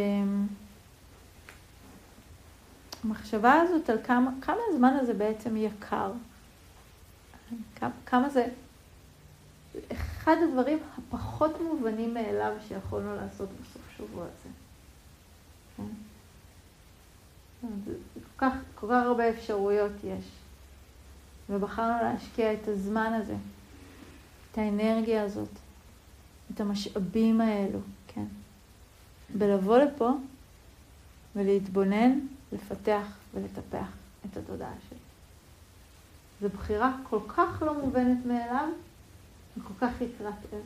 [3.03, 6.11] המחשבה הזאת על כמה, כמה הזמן הזה בעצם יקר.
[7.75, 8.45] כמה, כמה זה
[9.91, 14.49] אחד הדברים הפחות מובנים מאליו שיכולנו לעשות בסוף שבוע הזה.
[15.77, 15.83] כן?
[18.13, 20.40] כל כך, כל כך הרבה אפשרויות יש.
[21.51, 23.35] ובחרנו להשקיע את הזמן הזה,
[24.51, 25.49] את האנרגיה הזאת,
[26.53, 28.25] את המשאבים האלו, כן?
[29.37, 30.11] בלבוא לפה
[31.35, 32.19] ולהתבונן,
[32.51, 33.87] לפתח ולטפח
[34.25, 34.97] את התודעה שלי.
[36.41, 38.69] זו בחירה כל כך לא מובנת מאליו,
[39.57, 40.63] וכל כך יקרת ערך.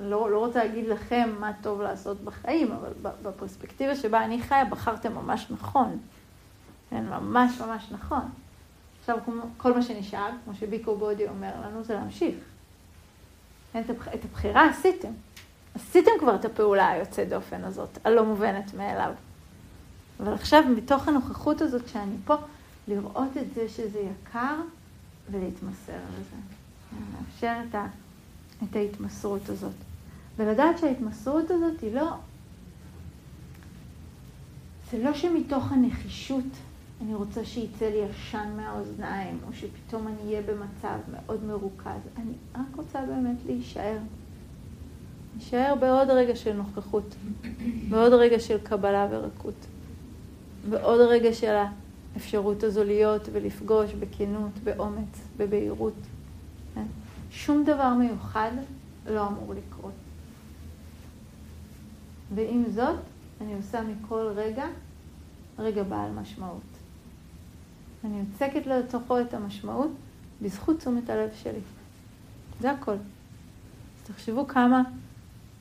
[0.00, 5.14] ולא לא רוצה להגיד לכם מה טוב לעשות בחיים, אבל בפרספקטיבה שבה אני חיה, בחרתם
[5.14, 5.98] ממש נכון.
[6.90, 8.22] כן, ממש ממש נכון.
[9.00, 9.18] עכשיו,
[9.56, 12.34] כל מה שנשאר, כמו שביקו בודי אומר לנו, זה להמשיך.
[13.72, 13.82] כן,
[14.14, 15.10] את הבחירה עשיתם.
[15.74, 19.12] עשיתם כבר את הפעולה היוצאת דופן הזאת, הלא מובנת מאליו.
[20.20, 22.34] אבל עכשיו, מתוך הנוכחות הזאת שאני פה,
[22.88, 24.54] לראות את זה שזה יקר
[25.30, 26.36] ולהתמסר לזה.
[27.18, 27.86] לאפשר את, ה,
[28.64, 29.74] את ההתמסרות הזאת.
[30.36, 32.12] ולדעת שההתמסרות הזאת היא לא...
[34.90, 36.44] זה לא שמתוך הנחישות
[37.00, 42.00] אני רוצה שיצא לי עשן מהאוזניים, או שפתאום אני אהיה במצב מאוד מרוכז.
[42.16, 43.98] אני רק רוצה באמת להישאר.
[45.34, 47.14] להישאר בעוד רגע של נוכחות,
[47.88, 49.66] בעוד רגע של קבלה ורקות.
[50.70, 51.56] ועוד רגע של
[52.14, 55.94] האפשרות הזו להיות ולפגוש בכנות, באומץ, בבהירות.
[57.30, 58.50] שום דבר מיוחד
[59.06, 59.92] לא אמור לקרות.
[62.34, 62.96] ועם זאת,
[63.40, 64.66] אני עושה מכל רגע
[65.58, 66.75] רגע בעל משמעות.
[68.06, 69.90] אני יוצקת לתוכו את המשמעות
[70.42, 71.60] בזכות תשומת הלב שלי.
[72.60, 72.96] זה הכל.
[74.04, 74.82] תחשבו כמה,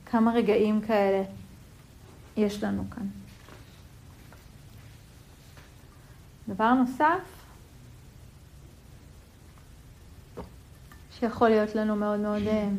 [0.06, 1.24] כמה רגעים כאלה
[2.38, 3.08] יש לנו כאן.
[6.48, 7.20] דבר נוסף,
[11.20, 12.70] שיכול להיות לנו מאוד מאוד אה,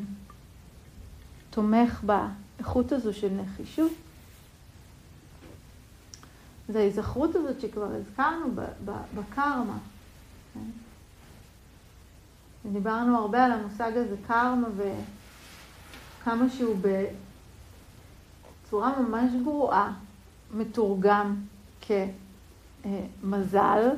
[1.51, 3.93] תומך באיכות הזו של נחישות,
[6.69, 8.47] זה ההיזכרות הזאת שכבר הזכרנו
[9.15, 9.79] בקרמה.
[10.55, 10.61] כן?
[12.73, 16.77] דיברנו הרבה על המושג הזה קרמה וכמה שהוא
[18.65, 19.93] בצורה ממש גרועה
[20.55, 21.37] מתורגם
[23.23, 23.89] כמזל,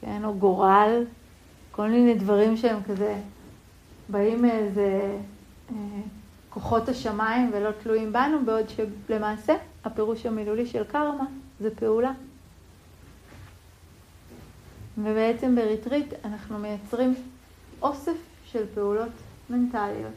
[0.00, 1.04] כן, או גורל,
[1.70, 3.20] כל מיני דברים שהם כזה
[4.08, 5.18] באים מאיזה
[5.70, 5.74] אה,
[6.50, 11.24] כוחות השמיים ולא תלויים בנו, בעוד שלמעשה הפירוש המילולי של קרמה
[11.60, 12.12] זה פעולה.
[14.98, 17.14] ובעצם בריטריט אנחנו מייצרים
[17.82, 19.12] אוסף של פעולות
[19.50, 20.14] מנטליות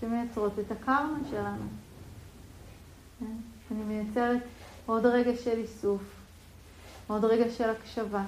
[0.00, 1.64] שמייצרות את הקרמה שלנו.
[3.70, 4.42] אני מייצרת
[4.86, 6.02] עוד רגע של איסוף,
[7.06, 8.24] עוד רגע של הקשבה,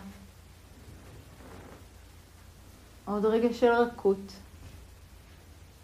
[3.05, 4.33] עוד רגע של רכות,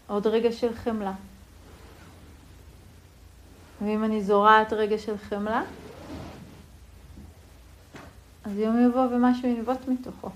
[0.07, 1.13] עוד רגע של חמלה.
[3.83, 5.63] ואם אני זורעת רגע של חמלה,
[8.45, 10.31] אז יום יבוא ומשהו ינבוט מתוכו.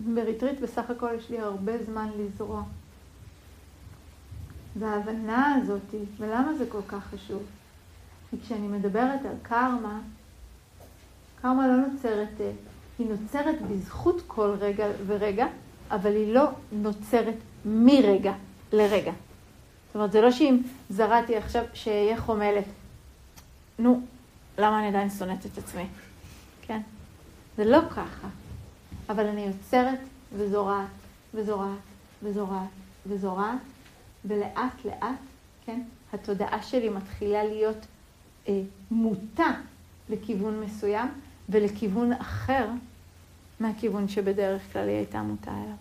[0.00, 2.62] בריטריט בסך הכל יש לי הרבה זמן לזרוע.
[4.76, 7.42] וההבנה הזאת, ולמה זה כל כך חשוב?
[8.30, 10.00] כי כשאני מדברת על קרמה,
[11.42, 12.50] קרמה לא נוצרת, אה,
[12.98, 15.46] היא נוצרת בזכות כל רגע ורגע,
[15.90, 18.32] אבל היא לא נוצרת מרגע
[18.72, 19.12] לרגע.
[19.88, 20.58] זאת אומרת, זה לא שאם
[20.90, 22.64] זרעתי עכשיו שאהיה חומלת,
[23.78, 24.00] נו,
[24.58, 25.86] למה אני עדיין שונאת את עצמי?
[26.62, 26.80] כן?
[27.56, 28.28] זה לא ככה.
[29.08, 29.98] אבל אני יוצרת
[30.36, 30.86] וזורעת,
[31.34, 31.78] וזורעת,
[32.22, 32.68] וזורעת,
[33.06, 33.58] וזורעת,
[34.24, 35.18] ולאט לאט,
[35.66, 35.80] כן,
[36.12, 37.86] התודעה שלי מתחילה להיות
[38.48, 39.50] אה, מוטה
[40.08, 41.08] לכיוון מסוים,
[41.48, 42.68] ולכיוון אחר
[43.60, 45.76] מהכיוון שבדרך כלל היא הייתה מוטה אליו.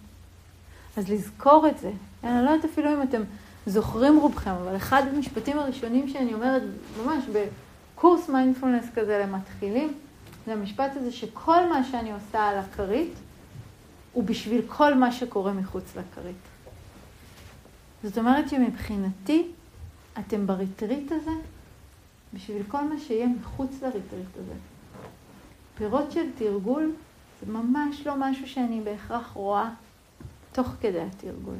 [0.97, 1.91] אז לזכור את זה.
[2.23, 3.21] אני לא יודעת אפילו אם אתם
[3.67, 6.61] זוכרים רובכם, אבל אחד המשפטים הראשונים שאני אומרת,
[7.03, 7.23] ממש
[7.95, 9.93] בקורס מיינדפולנס כזה למתחילים,
[10.45, 13.13] זה המשפט הזה שכל מה שאני עושה על הכרית,
[14.13, 16.35] הוא בשביל כל מה שקורה מחוץ לכרית.
[18.03, 19.47] זאת אומרת שמבחינתי,
[20.19, 21.31] אתם בריטריט הזה,
[22.33, 24.53] בשביל כל מה שיהיה מחוץ לריטריט הזה.
[25.77, 26.91] פירות של תרגול
[27.41, 29.69] זה ממש לא משהו שאני בהכרח רואה
[30.51, 31.55] תוך כדי התרגול.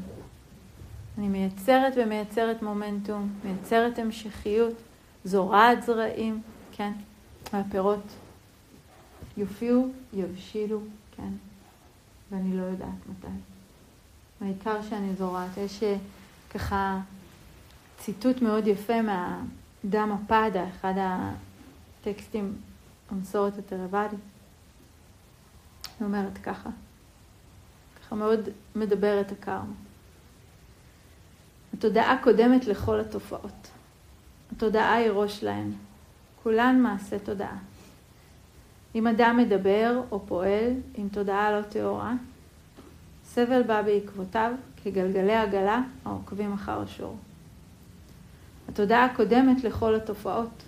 [1.17, 4.73] אני מייצרת ומייצרת מומנטום, מייצרת המשכיות,
[5.25, 6.91] זורעת זרעים, כן?
[7.53, 8.03] והפירות
[9.38, 10.82] יופיעו, יבשילו,
[11.15, 11.30] כן?
[12.32, 13.27] ואני לא יודעת מתי.
[14.41, 15.58] העיקר שאני זורעת.
[15.58, 15.95] יש אה,
[16.49, 16.99] ככה
[17.97, 22.56] ציטוט מאוד יפה מהדם הפדה, אחד הטקסטים
[23.12, 24.19] במסורת התרוואדית.
[25.99, 26.69] היא אומרת ככה,
[28.01, 28.39] ככה מאוד
[28.75, 29.87] מדברת הקרמה.
[31.78, 33.68] התודעה קודמת לכל התופעות.
[34.52, 35.72] התודעה היא ראש להן.
[36.44, 37.58] כולן מעשה תודעה.
[38.96, 42.13] אם אדם מדבר או פועל עם תודעה לא טהורה,
[43.26, 44.52] סבל בא בעקבותיו
[44.84, 47.18] כגלגלי עגלה העוקבים אחר השור.
[48.70, 50.63] התודעה קודמת לכל התופעות.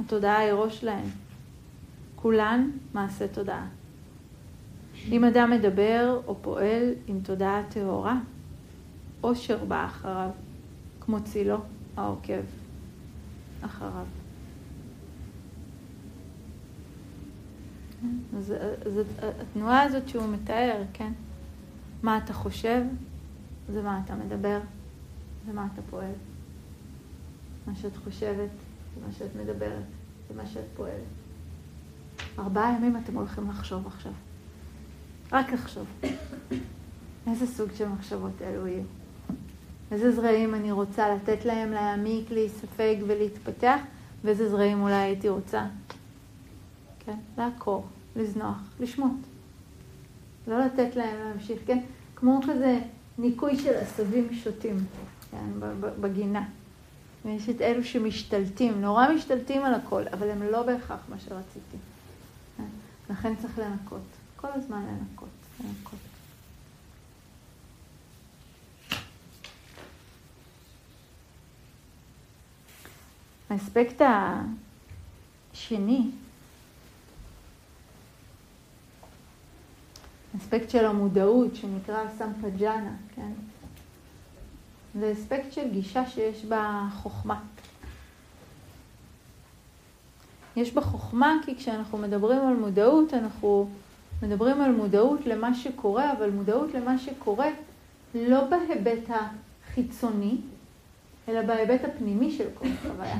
[0.00, 1.06] התודעה היא ראש להן.
[2.16, 3.66] כולן מעשה תודעה.
[5.08, 8.16] אם אדם מדבר או פועל עם תודעה טהורה,
[9.22, 10.30] אושר בא אחריו,
[11.00, 11.56] כמו צילו
[11.96, 12.42] העוקב
[13.60, 14.06] אחריו.
[18.36, 18.54] אז,
[18.86, 19.00] אז
[19.40, 21.12] התנועה הזאת שהוא מתאר, כן?
[22.02, 22.82] מה אתה חושב,
[23.72, 24.60] זה מה אתה מדבר,
[25.46, 26.12] זה מה אתה פועל.
[27.66, 28.50] מה שאת חושבת,
[28.94, 29.84] זה מה שאת מדברת,
[30.28, 31.02] זה מה שאת פועלת.
[32.38, 34.12] ארבעה ימים אתם הולכים לחשוב עכשיו.
[35.32, 35.86] רק לחשוב.
[37.26, 38.82] איזה סוג של מחשבות אלו יהיו?
[39.92, 43.80] איזה זרעים אני רוצה לתת להם להעמיק, להיספג ולהתפתח,
[44.24, 45.64] ואיזה זרעים אולי הייתי רוצה,
[47.06, 47.16] כן?
[47.38, 49.20] לעקור, לזנוח, לשמוט.
[50.46, 51.78] לא לתת להם להמשיך, כן?
[52.16, 52.78] כמו כזה
[53.18, 54.76] ניקוי של עשבים שוטים,
[55.30, 55.46] כן?
[56.00, 56.44] בגינה.
[57.24, 61.76] ויש את אלו שמשתלטים, נורא משתלטים על הכל, אבל הם לא בהכרח מה שרציתי.
[62.56, 62.64] כן?
[63.10, 65.28] לכן צריך לנקות, כל הזמן לנקות,
[65.64, 66.11] לנקות.
[73.52, 74.02] האספקט
[75.52, 76.10] השני,
[80.34, 83.32] האספקט של המודעות, שנקרא סמפג'אנה, כן?
[84.94, 87.40] זה אספקט של גישה שיש בה חוכמה.
[90.56, 93.68] יש בה חוכמה כי כשאנחנו מדברים על מודעות, אנחנו
[94.22, 97.48] מדברים על מודעות למה שקורה, אבל מודעות למה שקורה
[98.14, 100.36] לא בהיבט החיצוני,
[101.28, 103.18] אלא בהיבט הפנימי של כל חוויה.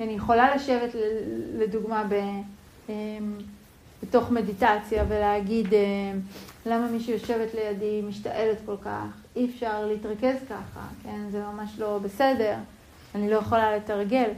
[0.00, 0.90] אני יכולה לשבת,
[1.58, 2.14] לדוגמה, ב,
[2.88, 3.38] אמ,
[4.02, 5.66] בתוך מדיטציה ולהגיד
[6.66, 11.30] למה מי שיושבת לידי משתעלת כל כך, אי אפשר להתרכז ככה, כן?
[11.30, 12.56] זה ממש לא בסדר,
[13.14, 14.30] אני לא יכולה לתרגל.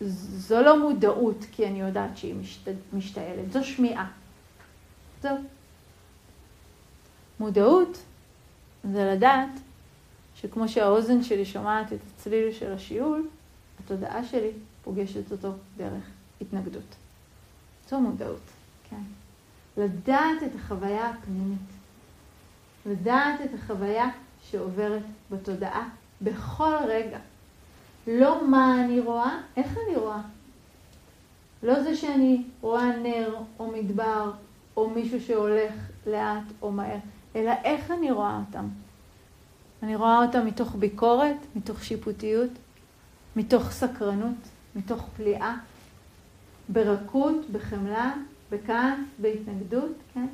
[0.00, 2.68] זו לא מודעות כי אני יודעת שהיא משת...
[2.92, 4.06] משתעלת, זו שמיעה.
[5.22, 5.36] זהו.
[7.40, 7.98] מודעות
[8.92, 9.60] זה לדעת
[10.34, 13.28] שכמו שהאוזן שלי שומעת את הצליל של השיעול,
[13.80, 14.50] התודעה שלי
[14.84, 16.04] פוגשת אותו דרך
[16.40, 16.94] התנגדות.
[17.90, 18.50] זו מודעות,
[18.90, 19.02] כן.
[19.76, 21.58] לדעת את החוויה הפנימית.
[22.86, 24.08] לדעת את החוויה
[24.50, 25.88] שעוברת בתודעה
[26.22, 27.18] בכל רגע.
[28.06, 30.20] לא מה אני רואה, איך אני רואה.
[31.62, 34.32] לא זה שאני רואה נר או מדבר
[34.76, 35.74] או מישהו שהולך
[36.06, 36.98] לאט או מהר,
[37.36, 38.68] אלא איך אני רואה אותם.
[39.82, 42.50] אני רואה אותם מתוך ביקורת, מתוך שיפוטיות,
[43.36, 44.36] מתוך סקרנות,
[44.76, 45.56] מתוך פליאה,
[46.68, 48.14] ברכות, בחמלה,
[48.50, 50.26] בכעס, בהתנגדות, כן?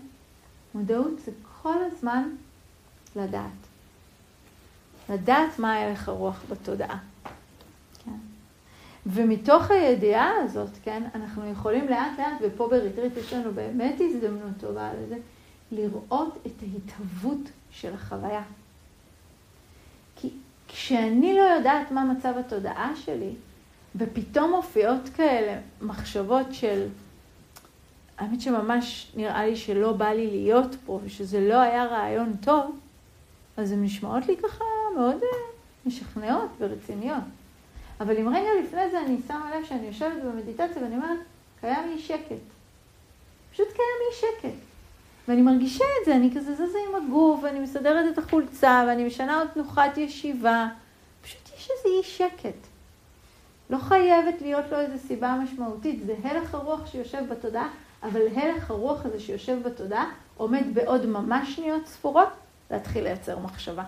[0.75, 1.33] מודעות זה
[1.63, 2.29] כל הזמן
[3.17, 3.51] לדעת.
[5.09, 6.99] לדעת מה הלך הרוח בתודעה.
[8.05, 8.19] כן?
[9.07, 14.91] ומתוך הידיעה הזאת, כן, אנחנו יכולים לאט לאט, ופה בריטריט יש לנו באמת הזדמנות טובה
[14.95, 15.17] לזה,
[15.73, 18.43] לראות את ההתהוות של החוויה.
[20.73, 23.33] כשאני לא יודעת מה מצב התודעה שלי,
[23.97, 26.87] ופתאום מופיעות כאלה מחשבות של,
[28.19, 32.79] האמת שממש נראה לי שלא בא לי להיות פה, ושזה לא היה רעיון טוב,
[33.57, 34.65] אז הן נשמעות לי ככה
[34.97, 35.39] מאוד אה,
[35.87, 37.25] משכנעות ורציניות.
[38.01, 41.19] אבל אם רגע לפני זה אני שמה לב שאני יושבת במדיטציה ואני אומרת,
[41.61, 42.43] קיים לי שקט.
[43.53, 44.70] פשוט קיים לי שקט.
[45.31, 49.39] ואני מרגישה את זה, אני כזה זזה עם הגוף, ואני מסדרת את החולצה, ואני משנה
[49.39, 50.69] עוד תנוחת ישיבה.
[51.23, 52.67] פשוט יש איזה אי שקט.
[53.71, 57.69] לא חייבת להיות לו איזו סיבה משמעותית, זה הלך הרוח שיושב בתודעה,
[58.03, 62.29] אבל הלך הרוח הזה שיושב בתודעה עומד בעוד ממש שניות ספורות
[62.71, 63.85] להתחיל לייצר מחשבה.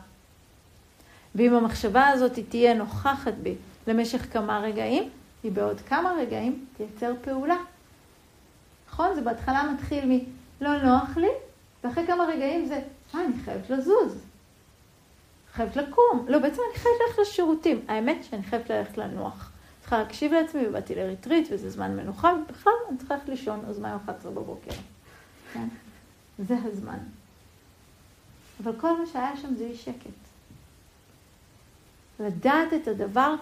[1.34, 3.54] ואם המחשבה הזאת תהיה נוכחת בי
[3.86, 5.08] למשך כמה רגעים,
[5.42, 7.56] היא בעוד כמה רגעים תייצר פעולה.
[8.88, 9.14] נכון?
[9.14, 10.41] זה בהתחלה מתחיל מ...
[10.62, 11.28] לא נוח לי,
[11.84, 12.80] ואחרי כמה רגעים זה,
[13.14, 14.18] אה, אני חייבת לזוז.
[15.52, 16.26] חייבת לקום.
[16.28, 17.84] לא, בעצם אני חייבת ללכת לשירותים.
[17.88, 19.50] האמת שאני חייבת ללכת לנוח.
[19.80, 23.96] צריכה להקשיב לעצמי, ובאתי לריטריט, וזה זמן מנוחה, ובכלל אני צריכה ללכת לישון, אז מה
[23.96, 24.70] 11 בבוקר?
[25.52, 25.68] כן?
[26.38, 26.98] זה הזמן.
[28.62, 30.22] אבל כל מה שהיה שם זה אי שקט.
[32.20, 33.34] לדעת את הדבר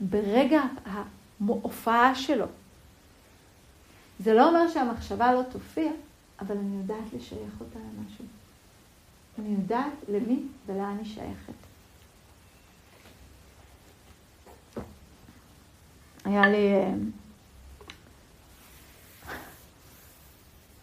[0.00, 2.46] ברגע ההופעה שלו.
[4.20, 5.90] זה לא אומר שהמחשבה לא תופיע,
[6.40, 8.24] אבל אני יודעת לשייך אותה למשהו.
[9.38, 11.52] אני יודעת למי ולאן היא שייכת.
[16.24, 16.74] היה לי...
[16.74, 16.94] אה,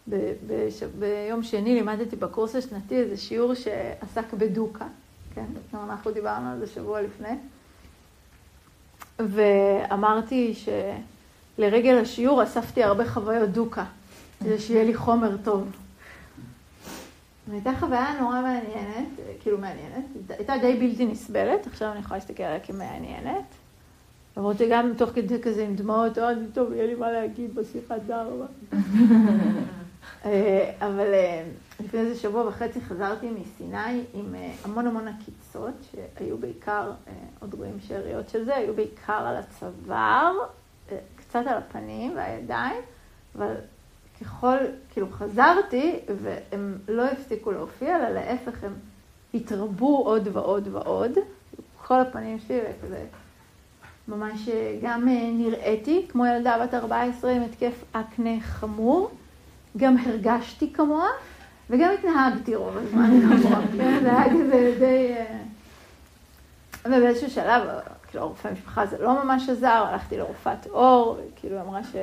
[0.09, 0.15] ב,
[0.47, 0.67] ב,
[0.99, 4.87] ביום שני לימדתי בקורס השנתי איזה שיעור שעסק בדוקה,
[5.35, 5.45] כן?
[5.73, 7.37] גם אנחנו דיברנו על זה שבוע לפני.
[9.19, 13.85] ואמרתי שלרגל השיעור אספתי הרבה חוויות דוקה,
[14.39, 15.71] כדי שיהיה לי חומר טוב.
[17.47, 19.07] והייתה חוויה נורא מעניינת,
[19.39, 23.45] כאילו מעניינת, הייתה די בלתי נסבלת, עכשיו אני יכולה להסתכל עליה כמעניינת.
[24.37, 28.45] למרות שגם תוך כדי כזה עם דמעות, אוי, טוב, יהיה לי מה להגיד בשיחת דרבה.
[30.25, 31.43] אה, אבל אה,
[31.79, 36.91] לפני איזה שבוע וחצי חזרתי מסיני עם אה, המון המון עקיצות, שהיו בעיקר,
[37.39, 40.31] עוד רואים שאריות של זה, היו בעיקר על הצוואר,
[41.15, 42.81] קצת על הפנים והידיים,
[43.35, 43.55] אבל
[44.25, 44.57] ככל,
[44.89, 48.73] כאילו חזרתי, והם לא הפסיקו להופיע, אלא להפך, הם
[49.33, 51.11] התרבו עוד ועוד ועוד.
[51.87, 53.05] כל הפנים שלי, וכזה,
[54.07, 54.49] ממש
[54.81, 59.09] גם נראיתי כמו ילדה בת 14 עם התקף אקנה חמור.
[59.77, 61.07] גם הרגשתי כמוה,
[61.69, 63.59] וגם התנהגתי רוב הזמן כמוה?
[64.01, 65.15] זה היה כזה די...
[66.85, 71.95] ובאיזשהו שלב, הלכתי לרופא משפחה, זה לא ממש עזר, הלכתי לרופאת עור, כאילו אמרה ש...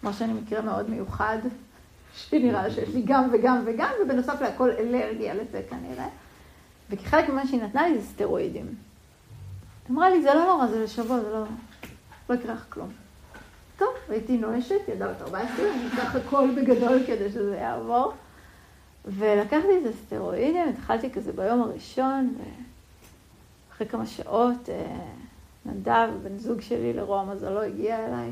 [0.00, 1.38] כמו שאני מקרה מאוד מיוחד,
[2.14, 6.08] שנראה שיש לי גם וגם וגם, ובנוסף להכל אלרגיה לזה כנראה.
[6.90, 8.66] וכחלק ממה שהיא נתנה לי זה סטרואידים.
[8.66, 11.44] היא אמרה לי, זה לא נורא, זה לשבוע, זה לא...
[12.30, 12.88] לא יקרה לך כלום.
[13.78, 18.12] טוב, הייתי נואשת, ילדה בת 14, אני אקח הכל בגדול כדי שזה יעבור.
[19.04, 22.34] ולקחתי את הסטרואידים, התחלתי כזה ביום הראשון,
[23.70, 24.96] ואחרי כמה שעות אה,
[25.66, 28.30] נדב, בן זוג שלי לרוע מזלו, הגיע אליי,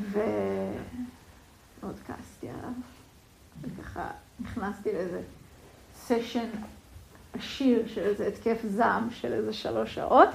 [0.00, 2.70] ומאוד כעסתי עליו.
[3.62, 5.20] וככה נכנסתי לאיזה
[5.94, 6.48] סשן
[7.32, 10.28] עשיר של איזה התקף זעם של איזה שלוש שעות,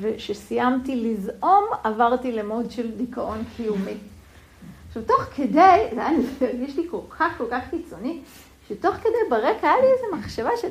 [0.00, 3.96] וכשסיימתי לזעום, עברתי למוד של דיכאון קיומי.
[4.88, 8.20] עכשיו, תוך כדי, זה היה הרגיש לי כל כך כל כך קיצוני,
[8.68, 10.68] שתוך כדי ברקע היה לי איזו מחשבה של,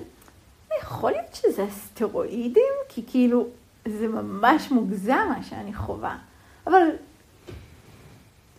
[0.82, 2.74] יכול להיות שזה אסטרואידים?
[2.90, 3.48] כי כאילו,
[3.88, 6.18] זה ממש מוגזם מה שאני חווה.
[6.68, 6.82] אבל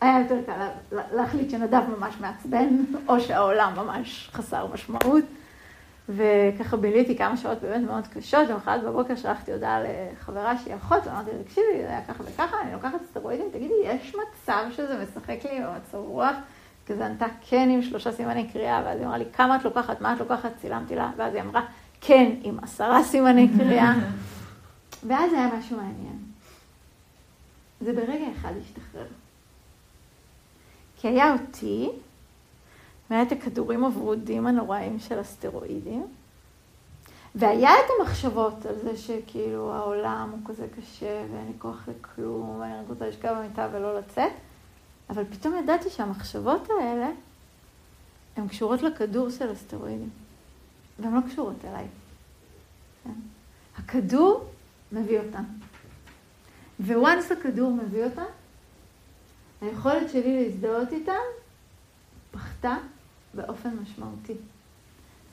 [0.01, 2.69] היה יותר קל להחליט שנדב ממש מעצבן,
[3.09, 5.25] או שהעולם ממש חסר משמעות.
[6.09, 11.31] וככה ביליתי כמה שעות באמת מאוד קשות, ומחרת בבוקר שלחתי הודעה לחברה שהיא אחות, ואמרתי
[11.31, 15.61] לה, תקשיבי, זה היה ככה וככה, אני לוקחת סטרואידים, תגידי, יש מצב שזה משחק לי
[15.61, 16.37] במצב רוח?
[16.87, 20.13] כזה ענתה כן עם שלושה סימני קריאה, ואז היא אמרה לי, כמה את לוקחת, מה
[20.13, 20.51] את לוקחת?
[20.61, 21.63] צילמתי לה, ואז היא אמרה,
[22.01, 23.95] כן, עם עשרה סימני קריאה.
[25.09, 26.19] ואז היה משהו מעניין.
[27.81, 29.07] זה ברגע אחד השתחרר.
[31.01, 31.91] כי היה אותי,
[33.11, 36.07] והיה את הכדורים הוורודים הנוראים של הסטרואידים,
[37.35, 42.75] והיה את המחשבות על זה שכאילו העולם הוא כזה קשה ואין לי כוח לכלום, ואני
[42.75, 44.33] רק רוצה לשכב במיטה ולא לצאת,
[45.11, 47.11] אבל פתאום ידעתי שהמחשבות האלה
[48.37, 50.11] הן קשורות לכדור של הסטרואידים,
[50.99, 51.87] והן לא קשורות אליי.
[53.05, 53.11] כן?
[53.77, 54.45] הכדור
[54.93, 55.45] מביא אותן.
[56.81, 58.25] וואנס הכדור מביא אותן,
[59.61, 61.13] היכולת שלי להזדהות איתן
[62.31, 62.77] פחתה
[63.35, 64.35] באופן משמעותי.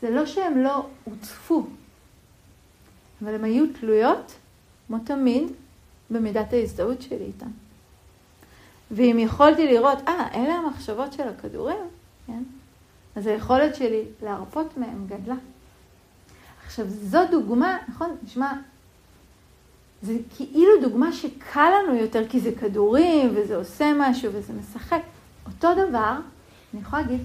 [0.01, 1.67] זה לא שהן לא הוצפו,
[3.21, 4.35] אבל הן היו תלויות,
[4.87, 5.43] כמו תמיד,
[6.09, 7.51] במידת ההזדהות שלי איתן.
[8.91, 11.87] ואם יכולתי לראות, אה, אלה המחשבות של הכדורים,
[12.27, 12.43] כן?
[13.15, 15.35] אז היכולת שלי להרפות מהם גדלה.
[16.65, 18.53] עכשיו, זו דוגמה, נכון, נשמע,
[20.01, 25.01] זה כאילו דוגמה שקל לנו יותר, כי זה כדורים, וזה עושה משהו, וזה משחק.
[25.45, 26.13] אותו דבר,
[26.73, 27.21] אני יכולה להגיד,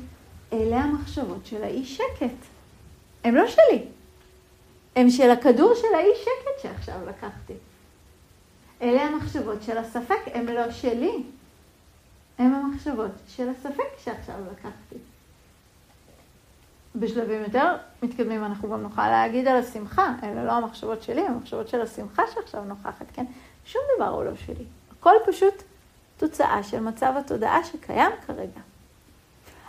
[0.52, 2.34] אלה המחשבות של האי שקט.
[3.24, 3.84] הם לא שלי.
[4.96, 7.52] הם של הכדור של האי שקט שעכשיו לקחתי.
[8.82, 11.22] אלה המחשבות של הספק, הם לא שלי.
[12.38, 14.96] הם המחשבות של הספק שעכשיו לקחתי.
[16.96, 21.80] בשלבים יותר מתקדמים אנחנו גם נוכל להגיד על השמחה, אלה לא המחשבות שלי, המחשבות של
[21.80, 23.24] השמחה שעכשיו נוכחת, כן?
[23.64, 24.64] שום דבר הוא לא שלי.
[24.98, 25.62] הכל פשוט
[26.16, 28.60] תוצאה של מצב התודעה שקיים כרגע.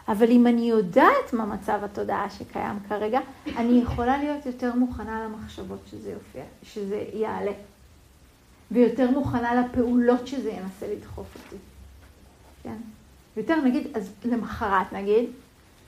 [0.08, 3.20] אבל אם אני יודעת מה מצב התודעה שקיים כרגע,
[3.58, 7.52] אני יכולה להיות יותר מוכנה למחשבות שזה יופיע, שזה יעלה.
[8.72, 11.56] ויותר מוכנה לפעולות שזה ינסה לדחוף אותי.
[12.64, 12.78] כן?
[13.38, 15.30] יותר נגיד, אז למחרת נגיד,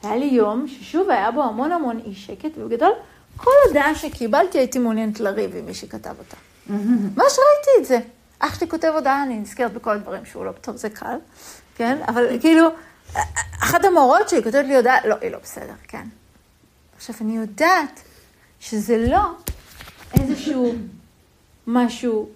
[0.04, 2.92] היה לי יום ששוב היה בו המון המון אי שקט, ובגדול,
[3.38, 6.38] כל הודעה שקיבלתי הייתי מעוניינת לריב עם מי שכתב אותה.
[6.70, 8.00] ממש ראיתי את זה.
[8.40, 11.18] אח שלי כותב הודעה, אני נזכרת בכל הדברים שהוא לא, טוב, זה קל,
[11.76, 11.98] כן?
[12.08, 12.68] אבל כאילו,
[13.64, 16.08] אחת המורות שלי כותבת לי הודעה, לא, היא לא בסדר, כן.
[16.96, 18.02] עכשיו, אני יודעת
[18.60, 19.22] שזה לא
[20.20, 20.74] איזשהו
[21.68, 22.30] משהו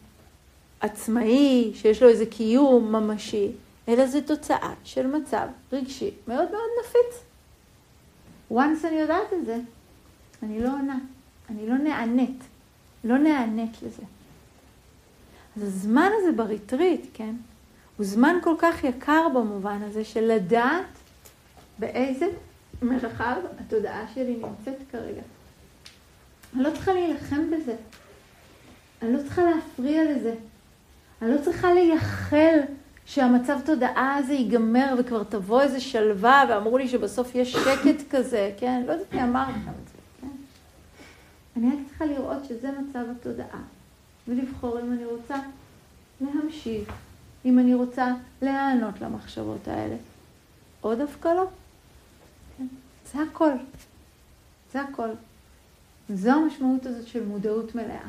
[0.79, 3.51] עצמאי, שיש לו איזה קיום ממשי,
[3.87, 7.28] אלא זה תוצאה של מצב רגשי מאוד מאוד נפיץ.
[8.51, 9.57] Once אני יודעת את זה,
[10.43, 10.99] אני לא עונה,
[11.49, 12.43] אני לא נענית,
[13.03, 14.03] לא נענית לזה.
[15.57, 17.35] אז הזמן הזה בריטריט, כן,
[17.97, 20.85] הוא זמן כל כך יקר במובן הזה של לדעת
[21.79, 22.25] באיזה
[22.81, 25.21] מרחב התודעה שלי נמצאת כרגע.
[26.55, 27.75] אני לא צריכה להילחם בזה.
[29.01, 30.35] אני לא צריכה להפריע לזה.
[31.21, 32.59] אני לא צריכה לייחל
[33.09, 38.83] שהמצב תודעה הזה ייגמר וכבר תבוא איזה שלווה, ואמרו לי שבסוף יש שקט כזה, כן?
[38.87, 40.27] לא יודעת מי אמר לכם את זה, כן?
[41.57, 43.61] אני רק צריכה לראות שזה מצב התודעה,
[44.27, 45.35] ולבחור אם אני רוצה
[46.21, 46.93] להמשיך,
[47.45, 49.95] אם אני רוצה להיענות למחשבות האלה,
[50.83, 51.45] או דווקא לא.
[52.57, 52.67] כן?
[53.13, 53.51] זה הכל.
[54.73, 55.09] זה הכל.
[56.09, 58.07] זו המשמעות הזאת של מודעות מלאה.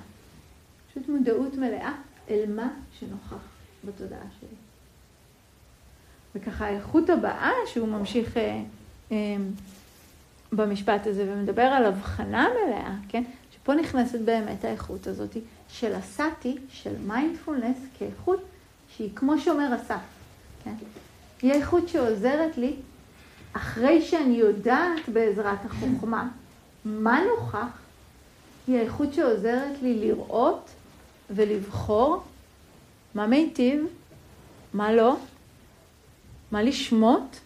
[0.91, 1.93] פשוט מודעות מלאה
[2.31, 3.45] אל מה שנוכח
[3.85, 4.70] בתודעה שלי.
[6.35, 8.63] וככה האיכות הבאה שהוא ממשיך אה,
[9.13, 9.17] אה,
[10.53, 13.23] במשפט הזה ומדבר על הבחנה מלאה, כן?
[13.51, 15.37] שפה פה נכנסת באמת האיכות הזאת
[15.69, 18.41] של הסאטי, של מיינדפולנס, כאיכות
[18.97, 20.01] שהיא כמו שומר הסף.
[20.65, 20.75] כן?
[21.43, 22.75] היא האיכות שעוזרת לי,
[23.53, 26.29] אחרי שאני יודעת בעזרת החוכמה
[26.85, 27.79] מה נוכח,
[28.67, 30.71] היא האיכות שעוזרת לי לראות
[31.31, 32.23] ולבחור
[33.15, 33.87] מה מיטיב,
[34.75, 35.17] מה לא,
[36.51, 37.37] מה לשמוט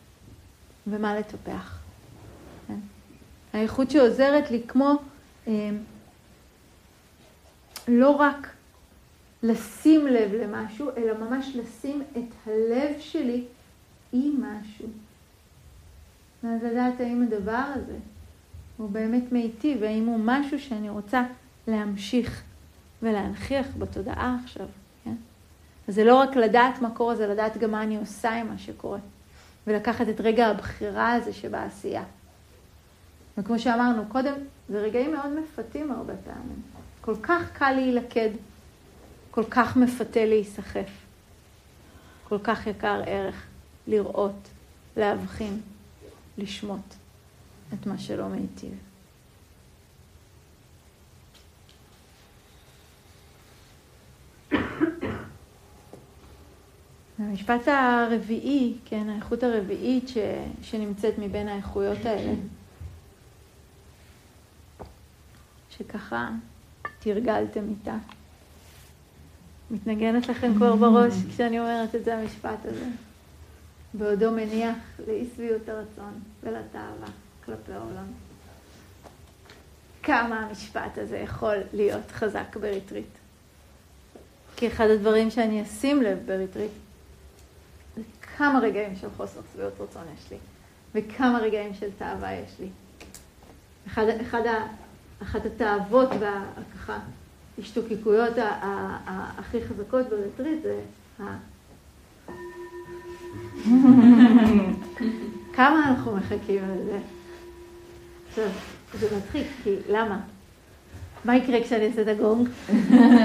[0.86, 1.78] ומה לטפח.
[2.68, 2.78] כן?
[3.52, 4.92] האיכות שעוזרת לי כמו
[5.48, 5.70] אה,
[7.88, 8.48] לא רק
[9.42, 13.44] לשים לב למשהו, אלא ממש לשים את הלב שלי
[14.12, 14.88] עם משהו.
[16.44, 17.98] ואז לדעת האם הדבר הזה
[18.76, 21.24] הוא באמת מיטיב, האם הוא משהו שאני רוצה
[21.68, 22.42] להמשיך
[23.02, 24.66] ולהנכיח בתודעה עכשיו?
[25.88, 28.98] זה לא רק לדעת מה קורה, זה לדעת גם מה אני עושה עם מה שקורה.
[29.66, 32.04] ולקחת את רגע הבחירה הזה שבעשייה.
[33.38, 34.34] וכמו שאמרנו קודם,
[34.68, 36.62] זה רגעים מאוד מפתים הרבה פעמים.
[37.00, 38.30] כל כך קל להילכד,
[39.30, 40.88] כל כך מפתה להיסחף,
[42.28, 43.46] כל כך יקר ערך
[43.86, 44.48] לראות,
[44.96, 45.60] להבחין,
[46.38, 46.94] לשמוט
[47.74, 48.93] את מה שלא מיטיב.
[57.18, 60.18] המשפט הרביעי, כן, האיכות הרביעית ש,
[60.62, 62.32] שנמצאת מבין האיכויות האלה,
[65.70, 66.28] שככה
[66.98, 67.96] תרגלתם איתה.
[69.70, 72.86] מתנגנת לכם כבר בראש כשאני אומרת את זה, המשפט הזה.
[73.94, 77.08] בעודו מניח לאי שביעות הרצון ולתאווה
[77.44, 78.06] כלפי העולם.
[80.02, 83.06] כמה המשפט הזה יכול להיות חזק בריטריט.
[84.56, 86.70] כי אחד הדברים שאני אשים לב בריטריט,
[88.36, 90.36] כמה רגעים של חוסר שביעות רצון יש לי,
[90.94, 92.68] וכמה רגעים של תאווה יש לי.
[93.86, 94.42] אחד, אחד
[95.22, 96.98] אחת התאוות והככה
[97.58, 100.80] השתוקקויות הכי חזקות בריטריט זה
[101.20, 101.36] ה...
[105.56, 106.98] כמה אנחנו מחכים לזה?
[108.28, 108.48] עכשיו,
[108.98, 110.20] זה מצחיק, כי למה?
[111.24, 112.48] מה יקרה כשאני אעשה את הגונג?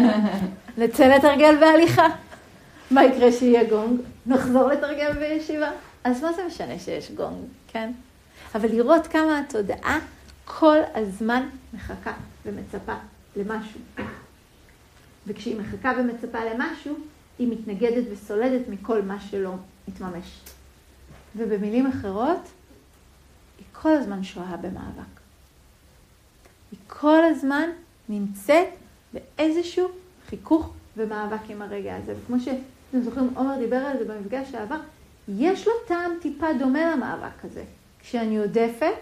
[0.77, 2.07] נצא לתרגל בהליכה.
[2.91, 3.99] מה יקרה שיהיה גונג?
[4.25, 5.71] נחזור לתרגל בישיבה.
[6.03, 7.91] אז מה זה משנה שיש גונג, כן?
[8.55, 9.99] אבל לראות כמה התודעה
[10.45, 12.13] כל הזמן מחכה
[12.45, 12.93] ומצפה
[13.35, 13.79] למשהו.
[15.27, 16.95] וכשהיא מחכה ומצפה למשהו,
[17.39, 19.53] היא מתנגדת וסולדת מכל מה שלא
[19.87, 20.39] מתממש.
[21.35, 22.41] ובמילים אחרות,
[23.57, 25.19] היא כל הזמן שוהה במאבק.
[26.71, 27.69] היא כל הזמן
[28.09, 28.67] נמצאת
[29.13, 29.87] באיזשהו
[30.29, 32.13] חיכוך ומאבק עם הרגע הזה.
[32.23, 32.39] וכמו
[32.91, 34.79] שאתם זוכרים, עומר דיבר על זה במפגש שעבר,
[35.27, 37.63] יש לו טעם טיפה דומה למאבק הזה.
[37.99, 38.95] כשאני עודפת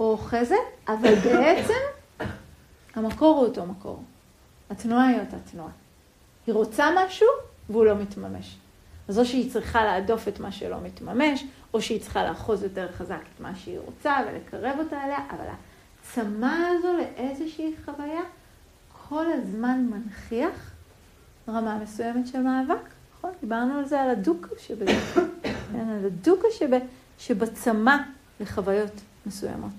[0.00, 0.56] או אוחזת,
[0.88, 1.74] אבל בעצם
[2.94, 4.02] המקור הוא אותו מקור.
[4.70, 5.70] התנועה היא אותה תנועה.
[6.46, 7.26] היא רוצה משהו
[7.70, 8.56] והוא לא מתממש.
[9.08, 13.20] אז או שהיא צריכה להדוף את מה שלא מתממש, או שהיא צריכה לאחוז יותר חזק
[13.34, 15.44] את מה שהיא רוצה ולקרב אותה אליה, אבל
[16.00, 18.20] הצמא הזו לאיזושהי חוויה
[19.08, 20.70] כל הזמן מנכיח
[21.48, 22.91] רמה מסוימת של מאבק,
[23.22, 23.34] נכון?
[23.40, 25.00] דיברנו על זה, על הדוקה שבזה,
[25.72, 26.70] כן, על הדוקה שב,
[27.18, 27.96] שבצמא
[28.40, 29.72] לחוויות מסוימות.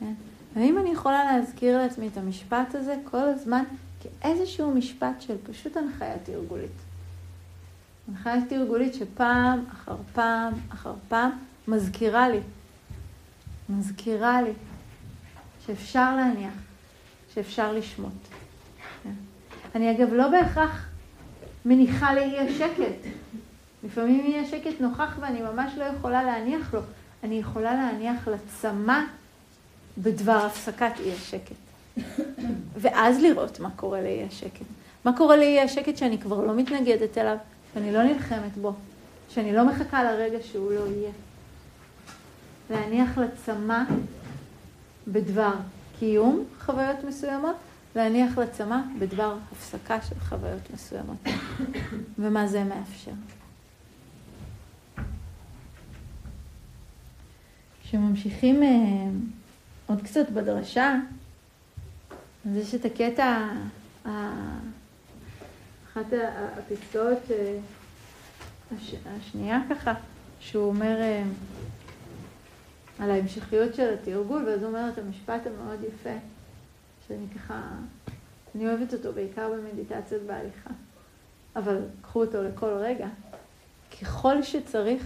[0.00, 0.12] כן?
[0.56, 3.64] האם אני יכולה להזכיר לעצמי את המשפט הזה כל הזמן
[4.00, 6.76] כאיזשהו משפט של פשוט הנחיה תרגולית?
[8.08, 11.30] הנחיה תרגולית שפעם אחר פעם אחר פעם
[11.68, 12.40] מזכירה לי,
[13.68, 14.52] מזכירה לי
[15.66, 16.54] שאפשר להניח,
[17.34, 18.12] שאפשר לשמוט.
[19.02, 19.12] כן?
[19.74, 20.86] אני אגב לא בהכרח
[21.66, 23.10] מניחה לאי השקט.
[23.84, 26.80] לפעמים אי השקט נוכח ואני ממש לא יכולה להניח לו.
[27.24, 29.00] אני יכולה להניח לצמא
[29.98, 31.56] בדבר הפסקת אי השקט.
[32.76, 34.66] ואז לראות מה קורה לאי השקט.
[35.04, 37.36] מה קורה לאי השקט שאני כבר לא מתנגדת אליו,
[37.74, 38.72] שאני לא נלחמת בו,
[39.28, 41.10] שאני לא מחכה לרגע שהוא לא יהיה.
[42.70, 43.82] להניח לצמא
[45.08, 45.52] בדבר
[45.98, 47.56] קיום חוויות מסוימות,
[47.96, 51.16] להניח לצמא בדבר הפסקה של חוויות מסוימות.
[52.18, 53.12] ומה זה מאפשר.
[57.82, 58.68] כשממשיכים אה,
[59.86, 60.94] עוד קצת בדרשה,
[62.46, 63.48] אז יש את הקטע,
[65.92, 66.06] אחת
[66.58, 67.58] הפסקאות אה,
[69.16, 69.94] השנייה ככה,
[70.40, 71.22] שהוא אומר אה,
[72.98, 76.18] על ההמשכיות של התרגול, ואז הוא אומר את המשפט המאוד יפה,
[77.08, 77.62] שאני ככה,
[78.54, 80.70] אני אוהבת אותו בעיקר במדיטציות בהליכה,
[81.56, 83.08] אבל קחו אותו לכל רגע,
[84.00, 85.02] ככל שצריך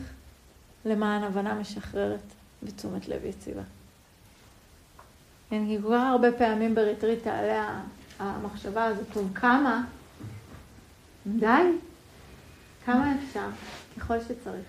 [0.84, 2.20] למען הבנה משחררת
[2.62, 3.62] ותשומת לב יציבה.
[5.82, 7.82] כל כך הרבה פעמים בריטריט תעלה
[8.18, 9.84] המחשבה הזאת, טוב, כמה?
[11.26, 11.46] די,
[12.84, 13.48] כמה אפשר?
[13.98, 14.66] ככל שצריך.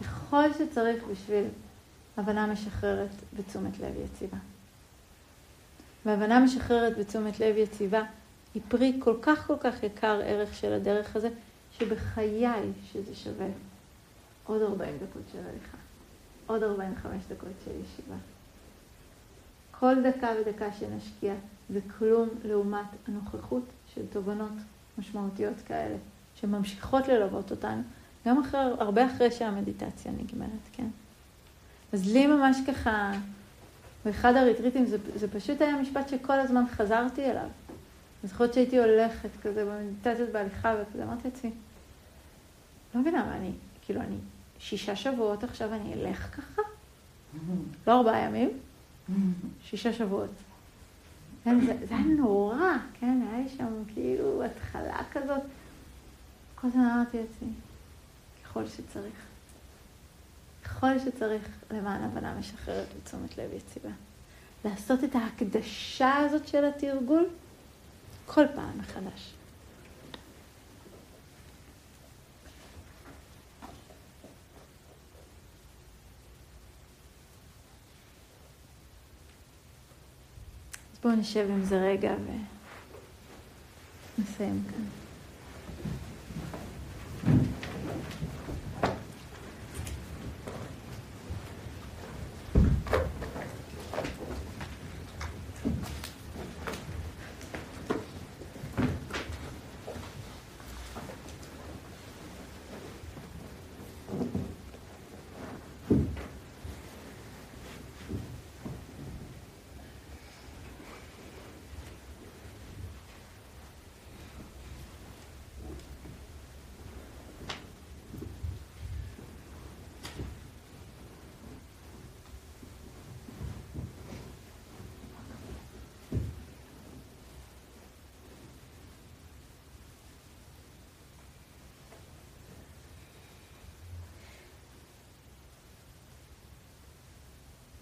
[0.00, 1.44] ככל שצריך בשביל
[2.16, 4.36] הבנה משחררת ותשומת לב יציבה.
[6.06, 8.02] והבנה משחררת ותשומת לב יציבה
[8.54, 11.28] היא פרי כל כך כל כך יקר ערך של הדרך הזה,
[11.78, 12.46] שבחיי
[12.92, 13.46] שזה שווה
[14.46, 15.76] עוד 40 דקות של הליכה,
[16.46, 18.16] עוד 45 דקות של ישיבה.
[19.70, 21.34] כל דקה ודקה שנשקיע
[21.70, 23.62] זה כלום לעומת הנוכחות
[23.94, 24.52] של תובנות
[24.98, 25.96] משמעותיות כאלה,
[26.40, 27.82] שממשיכות ללוות אותנו,
[28.26, 30.86] גם אחרי, הרבה אחרי שהמדיטציה נגמרת, כן?
[31.92, 33.12] אז לי ממש ככה,
[34.04, 37.42] באחד הריטריטים זה, זה פשוט היה משפט שכל הזמן חזרתי אליו.
[37.42, 41.50] אני זוכרת שהייתי הולכת כזה במדיטציות בהליכה וכזה, אמרתי לעצמי,
[42.94, 44.16] לא מבינה מה אני, כאילו אני
[44.58, 46.62] שישה שבועות עכשיו אני אלך ככה?
[47.86, 48.50] לא ארבעה ימים,
[49.64, 50.30] שישה שבועות.
[51.44, 55.42] כן, זה, זה היה נורא, כן, היה לי שם כאילו התחלה כזאת.
[56.54, 57.48] כל הזמן אמרתי לעצמי,
[58.44, 59.29] ככל שצריך.
[60.80, 63.90] ככל שצריך למען הבנה משחררת ותשומת לב יציבה.
[64.64, 67.26] לעשות את ההקדשה הזאת של התרגול
[68.26, 69.34] כל פעם מחדש.
[80.92, 82.14] אז בואו נשב עם זה רגע
[84.18, 84.99] ונסיים כאן.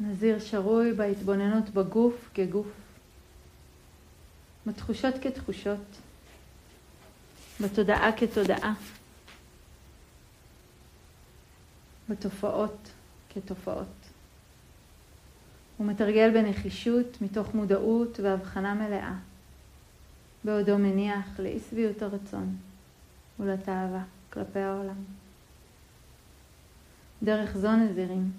[0.01, 2.67] נזיר שרוי בהתבוננות בגוף כגוף,
[4.67, 5.97] בתחושות כתחושות,
[7.61, 8.75] בתודעה כתודעה,
[12.09, 12.91] בתופעות
[13.31, 13.87] כתופעות.
[15.77, 19.15] הוא מתרגל בנחישות מתוך מודעות והבחנה מלאה,
[20.45, 22.57] בעודו מניח לאי שביעות הרצון
[23.41, 25.05] ולתאווה כלפי העולם.
[27.23, 28.33] דרך זו נזירים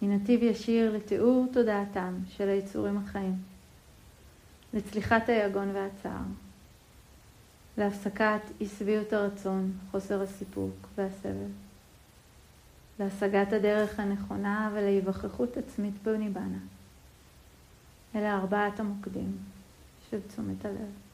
[0.00, 3.36] היא נתיב ישיר לתיאור תודעתם של היצורים החיים,
[4.74, 6.22] לצליחת היגון והצער,
[7.78, 11.50] להפסקת אי שביעות הרצון, חוסר הסיפוק והסבל,
[12.98, 16.58] להשגת הדרך הנכונה ולהיווכחות עצמית בניבנה.
[18.14, 19.38] אלה ארבעת המוקדים
[20.10, 21.09] של תשומת הלב.